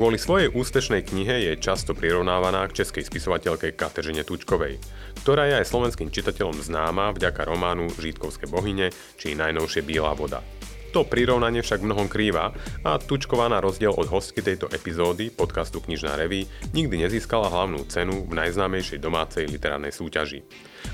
Kvôli 0.00 0.16
svojej 0.16 0.48
úspešnej 0.48 1.04
knihe 1.04 1.44
je 1.44 1.60
často 1.60 1.92
prirovnávaná 1.92 2.64
k 2.72 2.80
českej 2.80 3.04
spisovateľke 3.04 3.76
Kateřine 3.76 4.24
Tučkovej, 4.24 4.80
ktorá 5.20 5.44
je 5.44 5.60
aj 5.60 5.68
slovenským 5.68 6.08
čitateľom 6.08 6.56
známa 6.56 7.12
vďaka 7.12 7.44
románu 7.44 7.84
Žítkovské 7.92 8.48
bohyne 8.48 8.96
či 9.20 9.36
najnovšie 9.36 9.84
Biela 9.84 10.16
voda. 10.16 10.40
To 10.96 11.04
prirovnanie 11.04 11.60
však 11.60 11.84
mnohom 11.84 12.08
krýva 12.08 12.56
a 12.80 12.96
Tučková 12.96 13.52
na 13.52 13.60
rozdiel 13.60 13.92
od 13.92 14.08
hostky 14.08 14.40
tejto 14.40 14.72
epizódy 14.72 15.28
podcastu 15.28 15.84
Knižná 15.84 16.16
reví 16.16 16.48
nikdy 16.72 17.04
nezískala 17.04 17.52
hlavnú 17.52 17.84
cenu 17.84 18.24
v 18.24 18.32
najznámejšej 18.40 19.04
domácej 19.04 19.52
literárnej 19.52 19.92
súťaži. 19.92 20.40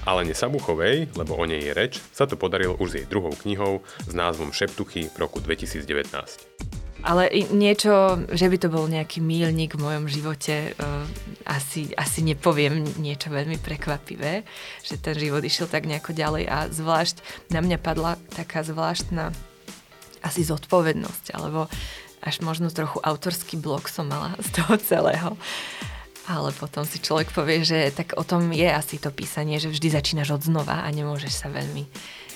Ale 0.03 0.27
Sabuchovej, 0.35 1.15
lebo 1.15 1.39
o 1.39 1.47
nej 1.47 1.63
je 1.63 1.79
reč, 1.79 2.03
sa 2.11 2.27
to 2.27 2.35
podarilo 2.35 2.75
už 2.83 2.89
s 2.91 2.97
jej 2.99 3.07
druhou 3.07 3.39
knihou 3.39 3.87
s 3.87 4.11
názvom 4.11 4.51
Šeptuchy 4.51 5.15
v 5.15 5.17
roku 5.23 5.39
2019. 5.39 6.83
Ale 7.07 7.31
niečo, 7.55 8.27
že 8.35 8.51
by 8.51 8.57
to 8.59 8.67
bol 8.67 8.91
nejaký 8.91 9.23
mílnik 9.23 9.79
v 9.79 9.85
mojom 9.87 10.11
živote, 10.11 10.75
uh, 10.75 11.07
asi, 11.47 11.95
asi 11.95 12.27
nepoviem 12.27 12.83
niečo 12.99 13.31
veľmi 13.31 13.63
prekvapivé, 13.63 14.43
že 14.83 14.99
ten 14.99 15.15
život 15.15 15.47
išiel 15.47 15.71
tak 15.71 15.87
nejako 15.87 16.11
ďalej 16.11 16.51
a 16.51 16.67
zvlášť 16.67 17.23
na 17.55 17.63
mňa 17.63 17.79
padla 17.79 18.19
taká 18.35 18.67
zvláštna 18.67 19.31
asi 20.27 20.43
zodpovednosť, 20.43 21.31
alebo 21.39 21.71
až 22.27 22.43
možno 22.43 22.75
trochu 22.75 22.99
autorský 22.99 23.55
blok 23.55 23.87
som 23.87 24.11
mala 24.11 24.35
z 24.43 24.49
toho 24.59 24.75
celého. 24.83 25.31
Ale 26.27 26.51
potom 26.59 26.83
si 26.83 26.99
človek 26.99 27.31
povie, 27.31 27.63
že 27.63 27.95
tak 27.95 28.19
o 28.19 28.27
tom 28.27 28.51
je 28.51 28.67
asi 28.67 28.99
to 28.99 29.15
písanie, 29.15 29.63
že 29.63 29.71
vždy 29.71 29.95
začínaš 29.95 30.35
od 30.35 30.43
znova 30.43 30.83
a 30.83 30.91
nemôžeš 30.91 31.47
sa 31.47 31.47
veľmi 31.55 31.87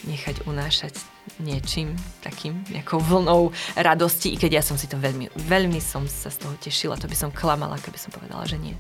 nechať 0.05 0.47
unášať 0.49 0.97
niečím 1.41 1.97
takým, 2.25 2.61
nejakou 2.73 3.01
vlnou 3.01 3.53
radosti, 3.77 4.33
i 4.33 4.37
keď 4.41 4.61
ja 4.61 4.63
som 4.65 4.77
si 4.81 4.89
to 4.89 4.97
veľmi, 4.97 5.33
veľmi 5.49 5.81
som 5.81 6.05
sa 6.09 6.33
z 6.33 6.41
toho 6.43 6.55
tešila, 6.61 6.97
to 6.97 7.09
by 7.09 7.17
som 7.17 7.31
klamala, 7.33 7.81
keby 7.81 7.99
som 8.01 8.13
povedala, 8.13 8.45
že 8.49 8.57
nie. 8.57 8.77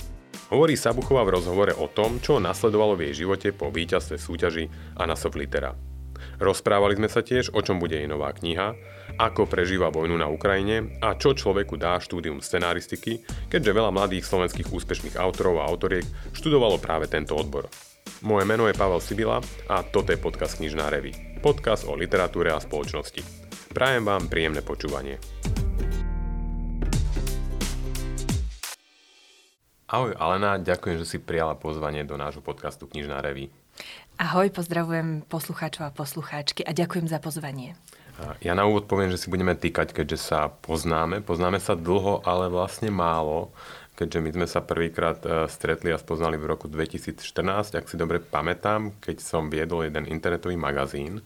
Hovorí 0.51 0.75
Sabuchová 0.75 1.23
v 1.23 1.39
rozhovore 1.39 1.71
o 1.79 1.87
tom, 1.87 2.19
čo 2.19 2.43
nasledovalo 2.43 2.99
v 2.99 3.11
jej 3.11 3.23
živote 3.23 3.55
po 3.55 3.71
víťazstve 3.71 4.19
súťaži 4.19 4.65
Anasov 4.99 5.39
Litera. 5.39 5.79
Rozprávali 6.41 6.97
sme 6.97 7.09
sa 7.09 7.23
tiež, 7.23 7.53
o 7.53 7.61
čom 7.63 7.79
bude 7.79 7.97
jej 7.97 8.09
nová 8.09 8.33
kniha, 8.33 8.75
ako 9.21 9.47
prežíva 9.47 9.93
vojnu 9.93 10.17
na 10.17 10.29
Ukrajine 10.29 10.99
a 11.01 11.17
čo 11.17 11.37
človeku 11.37 11.77
dá 11.77 12.01
štúdium 12.01 12.41
scenaristiky, 12.41 13.21
keďže 13.53 13.77
veľa 13.77 13.93
mladých 13.93 14.27
slovenských 14.27 14.73
úspešných 14.73 15.17
autorov 15.21 15.61
a 15.61 15.69
autoriek 15.69 16.05
študovalo 16.33 16.81
práve 16.81 17.07
tento 17.07 17.37
odbor. 17.37 17.69
Moje 18.21 18.45
meno 18.45 18.69
je 18.69 18.77
Pavel 18.77 19.01
Sibila 19.01 19.41
a 19.65 19.81
toto 19.81 20.13
je 20.13 20.21
podcast 20.21 20.61
Knižná 20.61 20.93
revy. 20.93 21.17
Podcast 21.41 21.89
o 21.89 21.97
literatúre 21.97 22.53
a 22.53 22.61
spoločnosti. 22.61 23.25
Prajem 23.73 24.05
vám 24.05 24.29
príjemné 24.29 24.61
počúvanie. 24.61 25.17
Ahoj 29.89 30.13
Alena, 30.21 30.61
ďakujem, 30.61 31.01
že 31.01 31.09
si 31.09 31.17
prijala 31.17 31.57
pozvanie 31.57 32.05
do 32.05 32.21
nášho 32.21 32.45
podcastu 32.45 32.85
Knižná 32.85 33.25
revy. 33.25 33.49
Ahoj, 34.21 34.53
pozdravujem 34.53 35.25
poslucháčov 35.25 35.89
a 35.89 35.95
poslucháčky 35.97 36.61
a 36.69 36.77
ďakujem 36.77 37.09
za 37.09 37.25
pozvanie. 37.25 37.73
Ja 38.45 38.53
na 38.53 38.69
úvod 38.69 38.85
poviem, 38.85 39.09
že 39.09 39.17
si 39.17 39.33
budeme 39.33 39.57
týkať, 39.57 39.97
keďže 39.97 40.21
sa 40.21 40.53
poznáme. 40.61 41.25
Poznáme 41.25 41.57
sa 41.57 41.73
dlho, 41.73 42.21
ale 42.29 42.53
vlastne 42.53 42.93
málo, 42.93 43.49
keďže 44.01 44.25
my 44.25 44.31
sme 44.33 44.47
sa 44.49 44.65
prvýkrát 44.65 45.21
e, 45.21 45.45
stretli 45.53 45.93
a 45.93 46.01
spoznali 46.01 46.41
v 46.41 46.49
roku 46.49 46.73
2014, 46.73 47.77
ak 47.77 47.85
si 47.85 48.01
dobre 48.01 48.17
pamätám, 48.17 48.97
keď 48.97 49.21
som 49.21 49.53
viedol 49.53 49.85
jeden 49.85 50.09
internetový 50.09 50.57
magazín 50.57 51.21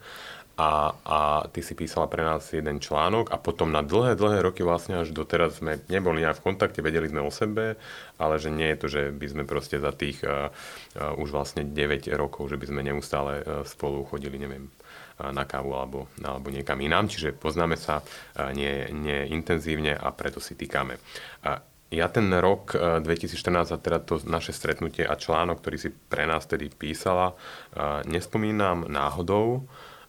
a, 0.58 0.90
a 1.06 1.18
ty 1.50 1.62
si 1.62 1.78
písala 1.78 2.10
pre 2.10 2.26
nás 2.26 2.50
jeden 2.50 2.82
článok 2.82 3.30
a 3.30 3.38
potom 3.38 3.70
na 3.70 3.82
dlhé, 3.82 4.18
dlhé 4.18 4.42
roky 4.42 4.66
vlastne 4.66 4.98
až 5.02 5.14
doteraz 5.14 5.62
sme 5.62 5.82
neboli 5.86 6.26
nejak 6.26 6.42
v 6.42 6.46
kontakte, 6.50 6.82
vedeli 6.82 7.10
sme 7.10 7.22
o 7.22 7.30
sebe, 7.30 7.78
ale 8.18 8.34
že 8.42 8.50
nie 8.50 8.70
je 8.74 8.78
to, 8.78 8.86
že 8.90 9.02
by 9.14 9.26
sme 9.30 9.42
proste 9.46 9.82
za 9.82 9.90
tých 9.90 10.22
uh, 10.22 10.50
uh, 10.50 11.14
už 11.18 11.34
vlastne 11.34 11.66
9 11.66 12.10
rokov, 12.14 12.54
že 12.54 12.58
by 12.58 12.70
sme 12.70 12.86
neustále 12.86 13.42
uh, 13.42 13.66
spolu 13.66 14.06
chodili, 14.06 14.38
neviem, 14.38 14.70
na 15.14 15.46
kávu 15.46 15.78
alebo, 15.78 16.10
alebo 16.26 16.50
niekam 16.50 16.82
inám, 16.82 17.06
čiže 17.06 17.38
poznáme 17.38 17.78
sa 17.78 18.02
nie, 18.50 18.90
nie 18.90 19.30
intenzívne 19.30 19.94
a 19.94 20.10
preto 20.10 20.42
si 20.42 20.58
týkame. 20.58 20.98
Ja 21.94 22.10
ten 22.10 22.26
rok 22.34 22.74
2014 22.74 23.70
a 23.70 23.78
teda 23.78 24.02
to 24.02 24.18
naše 24.26 24.50
stretnutie 24.50 25.06
a 25.06 25.14
článok, 25.14 25.62
ktorý 25.62 25.76
si 25.78 25.90
pre 25.94 26.26
nás 26.26 26.42
tedy 26.50 26.66
písala, 26.66 27.38
nespomínam 28.10 28.90
náhodou, 28.90 29.62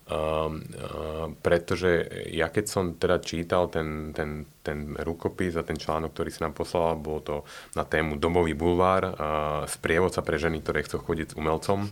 Uh, 0.05 0.13
uh, 0.13 1.33
pretože 1.41 2.05
ja 2.29 2.53
keď 2.53 2.65
som 2.69 2.93
teda 2.93 3.17
čítal 3.25 3.73
ten, 3.73 4.13
ten, 4.13 4.45
ten 4.61 4.93
rukopis 5.01 5.57
a 5.57 5.65
ten 5.65 5.81
článok, 5.81 6.13
ktorý 6.13 6.29
si 6.29 6.45
nám 6.45 6.53
poslala, 6.53 6.93
bolo 6.93 7.25
to 7.25 7.35
na 7.73 7.89
tému 7.89 8.21
Domový 8.21 8.53
bulvár, 8.53 9.17
sprievodca 9.65 10.21
pre 10.21 10.37
ženy, 10.37 10.61
ktoré 10.61 10.85
chcú 10.85 11.01
chodiť 11.01 11.33
s 11.33 11.37
umelcom. 11.41 11.89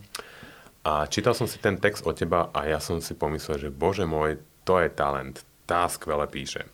A 0.85 1.09
čítal 1.09 1.33
som 1.33 1.49
si 1.49 1.57
ten 1.57 1.81
text 1.81 2.05
od 2.05 2.13
teba 2.13 2.53
a 2.53 2.69
ja 2.69 2.77
som 2.77 3.01
si 3.01 3.17
pomyslel, 3.17 3.57
že 3.57 3.73
bože 3.73 4.05
môj, 4.05 4.37
to 4.61 4.77
je 4.77 4.93
talent, 4.93 5.41
tá 5.65 5.89
skvele 5.89 6.29
píše. 6.29 6.69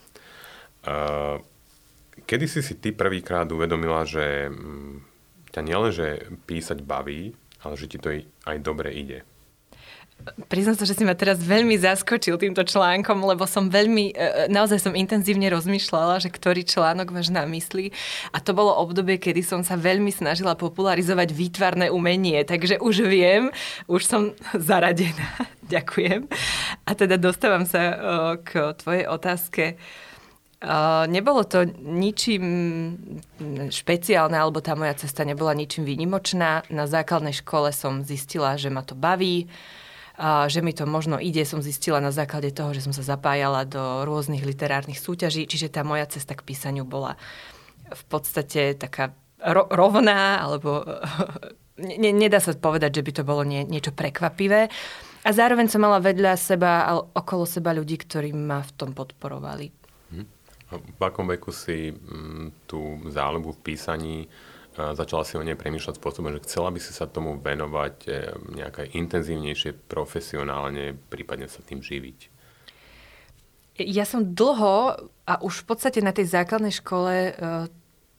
Kedy 2.26 2.46
si 2.48 2.62
si 2.66 2.74
ty 2.80 2.92
prvýkrát 2.96 3.48
uvedomila, 3.52 4.04
že 4.04 4.50
um, 4.50 5.04
ťa 5.52 5.62
nielenže 5.62 6.08
písať 6.50 6.84
baví, 6.84 7.36
ale 7.64 7.74
že 7.76 7.90
ti 7.92 7.98
to 8.00 8.10
aj 8.48 8.58
dobre 8.64 8.96
ide? 8.96 9.28
Priznám 10.52 10.76
sa, 10.76 10.84
že 10.84 11.00
si 11.00 11.08
ma 11.08 11.16
teraz 11.16 11.40
veľmi 11.40 11.80
zaskočil 11.80 12.36
týmto 12.36 12.60
článkom, 12.68 13.24
lebo 13.24 13.48
som 13.48 13.72
veľmi, 13.72 14.12
e, 14.12 14.16
e, 14.20 14.28
naozaj 14.52 14.84
som 14.84 14.92
intenzívne 14.92 15.48
rozmýšľala, 15.48 16.20
že 16.20 16.28
ktorý 16.28 16.68
článok 16.68 17.16
máš 17.16 17.32
na 17.32 17.48
mysli. 17.48 17.96
A 18.36 18.44
to 18.44 18.52
bolo 18.52 18.76
obdobie, 18.76 19.16
kedy 19.16 19.40
som 19.40 19.64
sa 19.64 19.80
veľmi 19.80 20.12
snažila 20.12 20.60
popularizovať 20.60 21.32
výtvarné 21.32 21.88
umenie, 21.88 22.44
takže 22.44 22.84
už 22.84 23.08
viem, 23.08 23.56
už 23.88 24.04
som 24.04 24.22
zaradená. 24.70 25.40
Ďakujem. 25.74 26.28
A 26.84 26.92
teda 27.00 27.16
dostávam 27.16 27.64
sa 27.64 27.80
e, 27.80 27.96
k 28.44 28.76
tvojej 28.76 29.08
otázke. 29.08 29.80
Nebolo 31.08 31.48
to 31.48 31.64
ničím 31.80 32.44
špeciálne, 33.72 34.36
alebo 34.36 34.60
tá 34.60 34.76
moja 34.76 34.92
cesta 35.00 35.24
nebola 35.24 35.56
ničím 35.56 35.88
výnimočná. 35.88 36.68
Na 36.68 36.84
základnej 36.84 37.32
škole 37.32 37.72
som 37.72 38.04
zistila, 38.04 38.60
že 38.60 38.68
ma 38.68 38.84
to 38.84 38.92
baví 38.92 39.48
a 40.20 40.52
že 40.52 40.60
mi 40.60 40.76
to 40.76 40.84
možno 40.84 41.16
ide, 41.16 41.48
som 41.48 41.64
zistila 41.64 42.04
na 42.04 42.12
základe 42.12 42.52
toho, 42.52 42.76
že 42.76 42.84
som 42.84 42.92
sa 42.92 43.08
zapájala 43.08 43.64
do 43.64 44.04
rôznych 44.04 44.44
literárnych 44.44 45.00
súťaží, 45.00 45.48
čiže 45.48 45.72
tá 45.72 45.88
moja 45.88 46.04
cesta 46.12 46.36
k 46.36 46.44
písaniu 46.44 46.84
bola 46.84 47.16
v 47.88 48.04
podstate 48.12 48.76
taká 48.76 49.16
ro- 49.40 49.72
rovná, 49.72 50.44
alebo 50.44 50.84
ne- 51.80 52.12
nedá 52.12 52.44
sa 52.44 52.52
povedať, 52.52 53.00
že 53.00 53.06
by 53.08 53.12
to 53.16 53.24
bolo 53.24 53.48
nie- 53.48 53.64
niečo 53.64 53.96
prekvapivé. 53.96 54.68
A 55.24 55.30
zároveň 55.32 55.72
som 55.72 55.88
mala 55.88 56.04
vedľa 56.04 56.36
seba 56.36 56.92
okolo 57.16 57.48
seba 57.48 57.72
ľudí, 57.72 57.96
ktorí 57.96 58.36
ma 58.36 58.60
v 58.60 58.72
tom 58.76 58.92
podporovali. 58.92 59.79
V 60.70 61.02
akom 61.02 61.26
veku 61.26 61.50
si 61.50 61.90
m, 61.90 61.98
mm, 61.98 62.48
tú 62.70 63.02
záľubu 63.10 63.58
v 63.58 63.64
písaní 63.64 64.18
začala 64.78 65.28
si 65.28 65.36
o 65.36 65.44
nej 65.44 65.60
premýšľať 65.60 66.00
spôsobom, 66.00 66.32
že 66.40 66.46
chcela 66.48 66.72
by 66.72 66.80
si 66.80 66.96
sa 66.96 67.10
tomu 67.10 67.36
venovať 67.36 67.96
e, 68.06 68.10
nejaké 68.56 68.84
intenzívnejšie, 68.96 69.76
profesionálne, 69.90 70.96
prípadne 71.12 71.52
sa 71.52 71.60
tým 71.66 71.84
živiť? 71.84 72.32
Ja 73.80 74.04
som 74.04 74.36
dlho 74.36 75.08
a 75.24 75.34
už 75.40 75.64
v 75.64 75.68
podstate 75.68 76.00
na 76.04 76.12
tej 76.12 76.32
základnej 76.32 76.76
škole 76.76 77.14
e, 77.14 77.32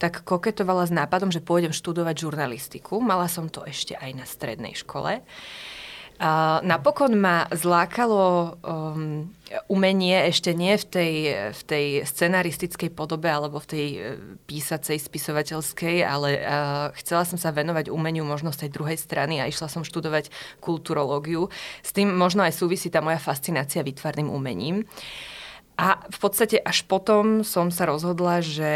tak 0.01 0.25
koketovala 0.25 0.89
s 0.89 0.93
nápadom, 0.93 1.29
že 1.29 1.45
pôjdem 1.45 1.73
študovať 1.73 2.25
žurnalistiku. 2.25 2.97
Mala 2.97 3.29
som 3.29 3.49
to 3.49 3.61
ešte 3.65 3.93
aj 3.97 4.11
na 4.17 4.25
strednej 4.25 4.73
škole. 4.73 5.21
A 6.21 6.61
napokon 6.61 7.17
ma 7.17 7.49
zlákalo 7.49 8.53
um, 8.61 9.25
umenie 9.65 10.29
ešte 10.29 10.53
nie 10.53 10.77
v 10.77 10.85
tej, 10.85 11.13
v 11.49 11.61
tej 11.65 11.85
scenaristickej 12.05 12.93
podobe 12.93 13.25
alebo 13.25 13.57
v 13.57 13.65
tej 13.65 13.87
uh, 13.97 14.01
písacej, 14.45 15.01
spisovateľskej, 15.01 16.05
ale 16.05 16.37
uh, 16.37 16.93
chcela 17.01 17.25
som 17.25 17.41
sa 17.41 17.49
venovať 17.49 17.89
umeniu 17.89 18.21
možno 18.21 18.53
z 18.53 18.69
tej 18.69 18.77
druhej 18.77 19.01
strany 19.01 19.41
a 19.41 19.49
išla 19.49 19.65
som 19.65 19.81
študovať 19.81 20.29
kulturológiu. 20.61 21.49
S 21.81 21.89
tým 21.89 22.13
možno 22.13 22.45
aj 22.45 22.53
súvisí 22.53 22.93
tá 22.93 23.01
moja 23.01 23.17
fascinácia 23.17 23.81
výtvarným 23.81 24.29
umením. 24.29 24.85
A 25.81 26.05
v 26.05 26.17
podstate 26.21 26.61
až 26.61 26.85
potom 26.85 27.41
som 27.41 27.73
sa 27.73 27.89
rozhodla, 27.89 28.45
že 28.45 28.73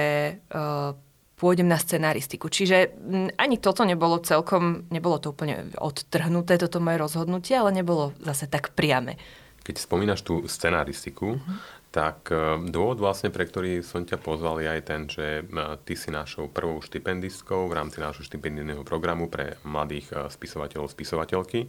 uh, 0.50 0.98
pôjdem 1.36 1.68
na 1.68 1.76
scenaristiku. 1.76 2.48
Čiže 2.48 2.96
ani 3.36 3.60
toto 3.60 3.84
nebolo 3.84 4.24
celkom, 4.24 4.88
nebolo 4.88 5.20
to 5.20 5.36
úplne 5.36 5.76
odtrhnuté, 5.76 6.56
toto 6.56 6.80
moje 6.80 6.98
rozhodnutie, 7.00 7.60
ale 7.60 7.76
nebolo 7.76 8.16
zase 8.24 8.48
tak 8.48 8.72
priame. 8.72 9.20
Keď 9.66 9.76
spomínaš 9.82 10.22
tú 10.22 10.46
scenaristiku, 10.46 11.42
uh-huh. 11.42 11.58
tak 11.90 12.30
e, 12.30 12.70
dôvod 12.70 13.02
vlastne, 13.02 13.34
pre 13.34 13.50
ktorý 13.50 13.82
som 13.82 14.06
ťa 14.06 14.22
pozval 14.22 14.62
je 14.62 14.70
aj 14.70 14.82
ten, 14.86 15.02
že 15.10 15.42
e, 15.42 15.44
ty 15.82 15.98
si 15.98 16.14
našou 16.14 16.54
prvou 16.54 16.78
štipendistkou 16.86 17.66
v 17.66 17.74
rámci 17.74 17.98
nášho 17.98 18.22
štipendijného 18.22 18.86
programu 18.86 19.26
pre 19.26 19.58
mladých 19.66 20.14
e, 20.14 20.30
spisovateľov, 20.30 20.94
spisovateľky. 20.94 21.66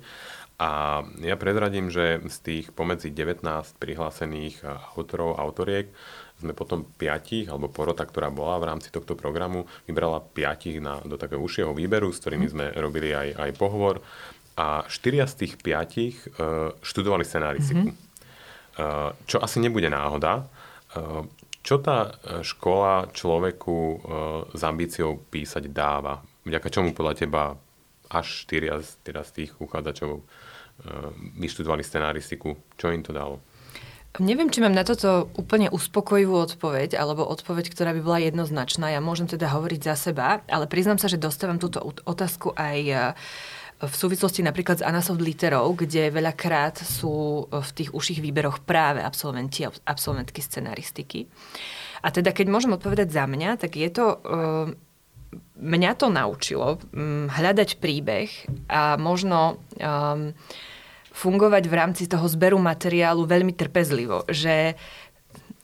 A 0.60 1.04
ja 1.24 1.36
prezradím, 1.40 1.88
že 1.88 2.20
z 2.28 2.36
tých 2.44 2.66
pomedzi 2.76 3.12
19 3.12 3.44
prihlásených 3.80 4.64
autorov, 4.96 5.40
autoriek 5.40 5.92
Sme 6.36 6.52
potom 6.52 6.84
piatich, 6.84 7.48
alebo 7.48 7.72
porota, 7.72 8.04
ktorá 8.04 8.28
bola 8.28 8.60
v 8.60 8.68
rámci 8.68 8.92
tohto 8.92 9.16
programu, 9.16 9.64
vybrala 9.88 10.20
piatich 10.20 10.84
na, 10.84 11.00
do 11.00 11.16
takého 11.16 11.40
užšieho 11.40 11.72
výberu, 11.72 12.12
s 12.12 12.20
ktorými 12.20 12.46
sme 12.46 12.66
robili 12.76 13.16
aj, 13.16 13.40
aj 13.40 13.50
pohovor. 13.56 14.04
A 14.56 14.84
štyria 14.88 15.24
z 15.24 15.44
tých 15.44 15.60
piatich 15.60 16.16
uh, 16.36 16.72
študovali 16.84 17.24
scenaristiku. 17.24 17.88
Mm-hmm. 17.88 18.04
Uh, 18.76 19.12
čo 19.24 19.40
asi 19.40 19.60
nebude 19.64 19.88
náhoda. 19.88 20.44
Uh, 20.92 21.24
čo 21.64 21.80
tá 21.80 22.20
škola 22.44 23.08
človeku 23.10 23.76
uh, 23.76 23.98
s 24.52 24.60
ambíciou 24.60 25.16
písať 25.28 25.72
dáva? 25.72 26.20
Vďaka 26.44 26.68
čomu 26.68 26.92
podľa 26.92 27.14
teba 27.16 27.42
až 28.12 28.46
štyria 28.46 28.78
z, 28.78 29.02
teda 29.02 29.24
z 29.26 29.30
tých 29.42 29.50
uchádzačov 29.58 30.22
vyštudovali 31.40 31.80
scenaristiku? 31.80 32.52
Čo 32.76 32.92
im 32.92 33.00
to 33.00 33.10
dalo? 33.10 33.40
Neviem, 34.16 34.48
či 34.48 34.64
mám 34.64 34.72
na 34.72 34.80
toto 34.80 35.28
úplne 35.36 35.68
uspokojivú 35.68 36.40
odpoveď, 36.40 36.96
alebo 36.96 37.28
odpoveď, 37.28 37.68
ktorá 37.68 37.92
by 37.92 38.00
bola 38.00 38.18
jednoznačná. 38.24 38.88
Ja 38.88 39.04
môžem 39.04 39.28
teda 39.28 39.52
hovoriť 39.52 39.80
za 39.92 39.94
seba, 39.96 40.40
ale 40.48 40.64
priznám 40.64 40.96
sa, 40.96 41.12
že 41.12 41.20
dostávam 41.20 41.60
túto 41.60 41.84
otázku 41.84 42.56
aj 42.56 42.78
e, 42.80 42.96
v 43.84 43.94
súvislosti 43.94 44.40
napríklad 44.40 44.80
s 44.80 44.86
Anasoft 44.86 45.20
literou, 45.20 45.76
kde 45.76 46.08
veľakrát 46.08 46.80
sú 46.80 47.44
v 47.52 47.70
tých 47.76 47.92
užších 47.92 48.24
výberoch 48.24 48.64
práve 48.64 49.04
absolventi 49.04 49.68
a 49.68 49.74
absolventky 49.84 50.40
scenaristiky. 50.40 51.28
A 52.00 52.08
teda 52.08 52.32
keď 52.32 52.48
môžem 52.48 52.72
odpovedať 52.72 53.12
za 53.12 53.28
mňa, 53.28 53.60
tak 53.60 53.76
je 53.76 53.90
to... 53.92 54.06
E, 54.24 54.86
mňa 55.56 55.92
to 55.96 56.08
naučilo 56.08 56.80
hľadať 57.28 57.80
príbeh 57.80 58.28
a 58.68 58.96
možno 58.96 59.60
um, 59.76 60.32
fungovať 61.16 61.64
v 61.64 61.74
rámci 61.74 62.04
toho 62.04 62.28
zberu 62.28 62.60
materiálu 62.60 63.24
veľmi 63.24 63.56
trpezlivo, 63.56 64.28
že 64.28 64.76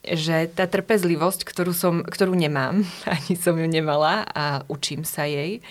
že 0.03 0.51
tá 0.51 0.67
trpezlivosť, 0.67 1.47
ktorú, 1.47 1.71
som, 1.71 2.03
ktorú 2.03 2.35
nemám, 2.35 2.83
ani 3.15 3.39
som 3.39 3.55
ju 3.55 3.71
nemala 3.71 4.27
a 4.27 4.67
učím 4.67 5.07
sa 5.07 5.31
jej, 5.31 5.63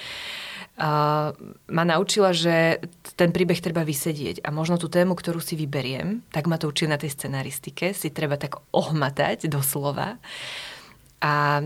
a 0.81 1.35
ma 1.69 1.83
naučila, 1.85 2.33
že 2.33 2.81
ten 3.13 3.29
príbeh 3.29 3.59
treba 3.61 3.85
vysedieť 3.85 4.41
a 4.41 4.49
možno 4.49 4.81
tú 4.81 4.89
tému, 4.89 5.13
ktorú 5.13 5.37
si 5.37 5.53
vyberiem, 5.53 6.25
tak 6.33 6.49
ma 6.49 6.57
to 6.57 6.71
učí 6.71 6.89
na 6.89 6.97
tej 6.97 7.13
scenaristike, 7.13 7.93
si 7.93 8.09
treba 8.09 8.39
tak 8.39 8.57
ohmatať 8.73 9.45
doslova. 9.45 10.17
A 11.21 11.61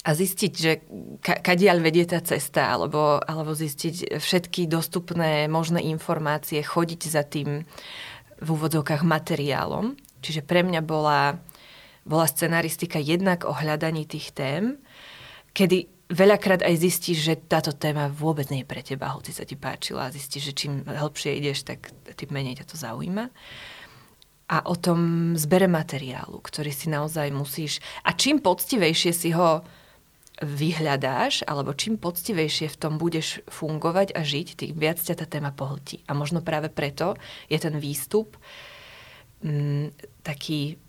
a 0.00 0.10
zistiť, 0.16 0.52
že 0.56 0.72
ka- 1.20 1.40
kadiaľ 1.44 1.84
vedie 1.84 2.08
tá 2.08 2.24
cesta, 2.24 2.72
alebo, 2.72 3.20
alebo 3.20 3.52
zistiť 3.52 4.16
všetky 4.16 4.64
dostupné 4.64 5.44
možné 5.44 5.84
informácie, 5.92 6.64
chodiť 6.64 7.00
za 7.04 7.22
tým 7.24 7.68
v 8.40 8.48
úvodzovkách 8.48 9.04
materiálom. 9.04 9.92
Čiže 10.24 10.40
pre 10.40 10.64
mňa 10.64 10.80
bola, 10.80 11.36
bola 12.08 12.24
scenaristika 12.24 12.96
jednak 12.96 13.44
o 13.44 13.52
hľadaní 13.52 14.08
tých 14.08 14.32
tém, 14.32 14.80
kedy 15.52 15.92
veľakrát 16.08 16.64
aj 16.64 16.80
zistíš, 16.80 17.18
že 17.20 17.34
táto 17.36 17.76
téma 17.76 18.08
vôbec 18.08 18.48
nie 18.48 18.64
je 18.64 18.70
pre 18.72 18.80
teba, 18.80 19.12
hoci 19.12 19.36
sa 19.36 19.44
ti 19.44 19.54
páčila 19.54 20.08
a 20.08 20.14
zistíš, 20.14 20.52
že 20.52 20.56
čím 20.56 20.72
hĺbšie 20.88 21.36
ideš, 21.36 21.68
tak 21.68 21.92
tým 22.16 22.32
menej 22.32 22.64
ťa 22.64 22.66
to 22.72 22.76
zaujíma 22.80 23.28
a 24.50 24.66
o 24.66 24.74
tom 24.74 25.32
zbere 25.38 25.70
materiálu, 25.70 26.42
ktorý 26.42 26.74
si 26.74 26.90
naozaj 26.90 27.30
musíš... 27.30 27.78
A 28.02 28.18
čím 28.18 28.42
poctivejšie 28.42 29.14
si 29.14 29.30
ho 29.30 29.62
vyhľadáš, 30.40 31.44
alebo 31.44 31.76
čím 31.76 32.00
poctivejšie 32.00 32.72
v 32.72 32.80
tom 32.80 32.96
budeš 32.96 33.44
fungovať 33.46 34.16
a 34.16 34.24
žiť, 34.24 34.48
tým 34.56 34.72
viac 34.76 34.96
ťa 34.96 35.14
tá 35.20 35.26
téma 35.28 35.52
pohltí. 35.52 36.00
A 36.08 36.16
možno 36.16 36.40
práve 36.40 36.72
preto 36.72 37.14
je 37.52 37.60
ten 37.60 37.76
výstup 37.76 38.40
m, 39.44 39.48
mm, 39.48 39.86
taký 40.24 40.80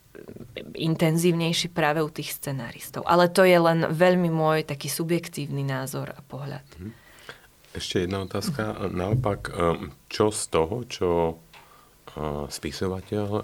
intenzívnejší 0.75 1.71
práve 1.71 2.03
u 2.03 2.09
tých 2.11 2.35
scenáristov. 2.35 3.03
Ale 3.07 3.31
to 3.31 3.43
je 3.47 3.57
len 3.57 3.87
veľmi 3.89 4.29
môj 4.31 4.67
taký 4.67 4.87
subjektívny 4.91 5.63
názor 5.63 6.11
a 6.11 6.19
pohľad. 6.23 6.65
Mhm. 6.79 6.91
Ešte 7.71 8.03
jedna 8.03 8.27
otázka. 8.27 8.91
Naopak, 8.91 9.47
um, 9.47 9.95
čo 10.11 10.27
z 10.27 10.41
toho, 10.51 10.75
čo 10.91 11.09
uh, 11.31 12.43
spisovateľ, 12.51 13.27
uh, 13.31 13.43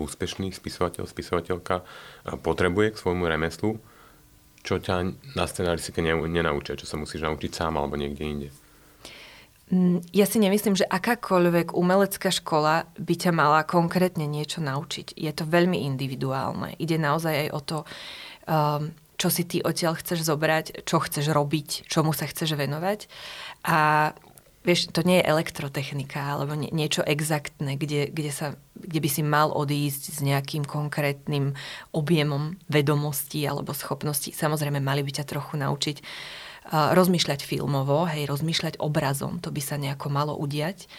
úspešný 0.00 0.56
spisovateľ, 0.56 1.04
spisovateľka 1.04 1.84
potrebuje 2.40 2.96
k 2.96 3.00
svojmu 3.04 3.28
remeslu, 3.28 3.76
čo 4.62 4.82
ťa 4.82 4.94
na 5.38 5.44
scenaristike 5.46 6.02
nenaučia, 6.02 6.78
čo 6.78 6.86
sa 6.86 6.98
musíš 6.98 7.24
naučiť 7.24 7.50
sám 7.50 7.78
alebo 7.78 7.94
niekde 7.94 8.24
inde? 8.24 8.48
Mm, 9.68 10.00
ja 10.16 10.24
si 10.24 10.40
nemyslím, 10.40 10.80
že 10.80 10.88
akákoľvek 10.88 11.76
umelecká 11.76 12.32
škola 12.32 12.88
by 12.96 13.14
ťa 13.20 13.32
mala 13.36 13.68
konkrétne 13.68 14.24
niečo 14.24 14.64
naučiť. 14.64 15.12
Je 15.12 15.28
to 15.36 15.44
veľmi 15.44 15.84
individuálne. 15.84 16.72
Ide 16.80 16.96
naozaj 16.96 17.34
aj 17.46 17.48
o 17.52 17.60
to, 17.60 17.78
um, 18.48 18.96
čo 19.20 19.28
si 19.28 19.44
ty 19.44 19.60
odtiaľ 19.60 20.00
chceš 20.00 20.24
zobrať, 20.24 20.88
čo 20.88 21.04
chceš 21.04 21.28
robiť, 21.28 21.84
čomu 21.84 22.16
sa 22.16 22.24
chceš 22.24 22.56
venovať. 22.56 23.12
A 23.68 24.12
vieš, 24.66 24.90
to 24.90 25.06
nie 25.06 25.22
je 25.22 25.28
elektrotechnika 25.30 26.18
alebo 26.18 26.58
nie, 26.58 26.70
niečo 26.74 27.02
exaktné, 27.06 27.78
kde, 27.78 28.10
kde, 28.10 28.30
sa, 28.34 28.58
kde 28.74 28.98
by 28.98 29.08
si 29.08 29.22
mal 29.22 29.54
odísť 29.54 30.02
s 30.14 30.18
nejakým 30.20 30.66
konkrétnym 30.66 31.54
objemom 31.94 32.58
vedomostí 32.66 33.42
alebo 33.46 33.74
schopností. 33.74 34.34
Samozrejme, 34.34 34.82
mali 34.82 35.02
by 35.06 35.22
ťa 35.22 35.24
trochu 35.24 35.56
naučiť 35.56 35.96
uh, 36.02 36.92
rozmýšľať 36.92 37.40
filmovo, 37.46 38.04
hej, 38.10 38.26
rozmýšľať 38.26 38.82
obrazom, 38.82 39.38
to 39.38 39.54
by 39.54 39.62
sa 39.62 39.78
nejako 39.78 40.10
malo 40.10 40.34
udiať. 40.36 40.90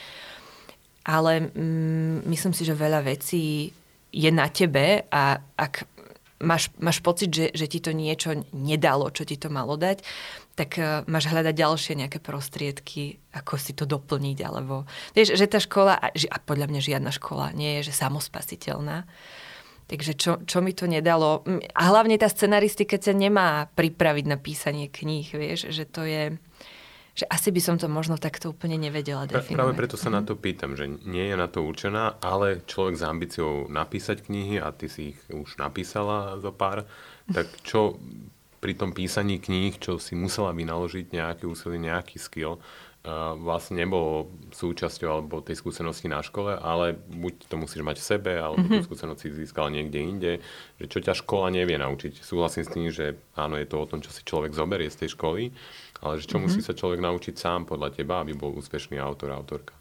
Ale 1.04 1.50
mm, 1.52 2.28
myslím 2.28 2.54
si, 2.54 2.64
že 2.68 2.78
veľa 2.78 3.02
vecí 3.02 3.74
je 4.10 4.30
na 4.34 4.50
tebe 4.50 5.06
a 5.10 5.38
ak 5.58 5.86
máš, 6.42 6.72
máš 6.80 7.00
pocit, 7.04 7.30
že, 7.30 7.52
že 7.54 7.70
ti 7.70 7.80
to 7.84 7.92
niečo 7.92 8.46
nedalo, 8.56 9.12
čo 9.12 9.28
ti 9.28 9.36
to 9.36 9.52
malo 9.52 9.76
dať, 9.76 10.02
tak 10.60 10.76
uh, 10.76 11.08
máš 11.08 11.32
hľadať 11.32 11.56
ďalšie 11.56 11.94
nejaké 11.96 12.20
prostriedky, 12.20 13.24
ako 13.32 13.56
si 13.56 13.72
to 13.72 13.88
doplniť, 13.88 14.38
alebo... 14.44 14.84
Vieš, 15.16 15.40
že 15.40 15.48
tá 15.48 15.64
škola, 15.64 15.96
a, 15.96 16.12
a 16.12 16.38
podľa 16.44 16.68
mňa 16.68 16.82
žiadna 16.84 17.12
škola 17.16 17.56
nie 17.56 17.80
je, 17.80 17.88
že 17.88 18.04
samospasiteľná. 18.04 19.08
Takže 19.88 20.12
čo, 20.20 20.32
čo 20.44 20.60
mi 20.60 20.76
to 20.76 20.86
nedalo... 20.86 21.48
A 21.72 21.82
hlavne 21.88 22.20
tá 22.20 22.28
scenaristika 22.28 23.00
sa 23.00 23.16
nemá 23.16 23.72
pripraviť 23.72 24.26
na 24.28 24.36
písanie 24.36 24.92
kníh, 24.92 25.32
vieš, 25.32 25.72
že 25.72 25.88
to 25.88 26.04
je 26.04 26.36
že 27.20 27.28
asi 27.28 27.52
by 27.52 27.60
som 27.60 27.76
to 27.76 27.92
možno 27.92 28.16
takto 28.16 28.56
úplne 28.56 28.80
nevedela 28.80 29.28
definovať. 29.28 29.60
Práve 29.60 29.75
preto 29.75 30.00
sa 30.00 30.08
na 30.08 30.24
to 30.24 30.39
pýtam, 30.39 30.80
že 30.80 30.88
nie 30.88 31.28
je 31.28 31.36
na 31.36 31.51
to 31.51 31.68
určená, 31.68 32.16
ale 32.24 32.63
človek 32.63 32.96
s 32.96 33.04
ambíciou 33.04 33.68
napísať 33.68 34.24
knihy 34.24 34.56
a 34.63 34.72
ty 34.72 34.88
si 34.88 35.12
ich 35.12 35.20
už 35.28 35.60
napísala 35.60 36.39
zo 36.39 36.56
pár, 36.56 36.88
tak 37.28 37.51
čo 37.68 38.00
pri 38.60 38.75
tom 38.75 38.92
písaní 38.92 39.39
kníh, 39.39 39.75
čo 39.80 39.98
si 39.98 40.13
musela 40.13 40.51
vynaložiť 40.51 41.16
nejaký 41.16 41.48
úsilie, 41.48 41.80
nejaký 41.80 42.20
skill, 42.20 42.60
vlastne 43.39 43.80
nebolo 43.80 44.28
súčasťou 44.51 45.08
alebo 45.08 45.39
tej 45.39 45.56
skúsenosti 45.56 46.12
na 46.12 46.20
škole, 46.20 46.51
ale 46.60 47.00
buď 47.00 47.48
to 47.48 47.56
musíš 47.56 47.80
mať 47.80 47.96
v 47.96 48.06
sebe, 48.06 48.34
alebo 48.36 48.60
mm-hmm. 48.60 48.84
tú 48.84 48.88
skúsenosť 48.92 49.20
si 49.24 49.30
získal 49.32 49.72
niekde 49.72 50.00
inde, 50.04 50.32
že 50.75 50.86
čo 50.92 51.00
ťa 51.00 51.16
škola 51.16 51.48
nevie 51.48 51.80
naučiť. 51.80 52.20
Súhlasím 52.20 52.68
s 52.68 52.74
tým, 52.75 52.92
že 52.92 53.16
áno, 53.39 53.56
je 53.56 53.72
to 53.72 53.80
o 53.80 53.88
tom, 53.88 54.04
čo 54.04 54.12
si 54.12 54.28
človek 54.28 54.51
zoberie 54.51 54.92
z 54.92 55.08
tej 55.08 55.16
školy, 55.16 55.56
ale 56.04 56.20
že 56.20 56.28
čo 56.28 56.38
mm-hmm. 56.38 56.51
musí 56.51 56.60
sa 56.60 56.75
človek 56.75 57.00
naučiť 57.00 57.39
sám 57.39 57.72
podľa 57.72 57.96
teba, 57.96 58.20
aby 58.20 58.36
bol 58.36 58.51
úspešný 58.60 59.00
autor 59.00 59.32
autorka. 59.32 59.72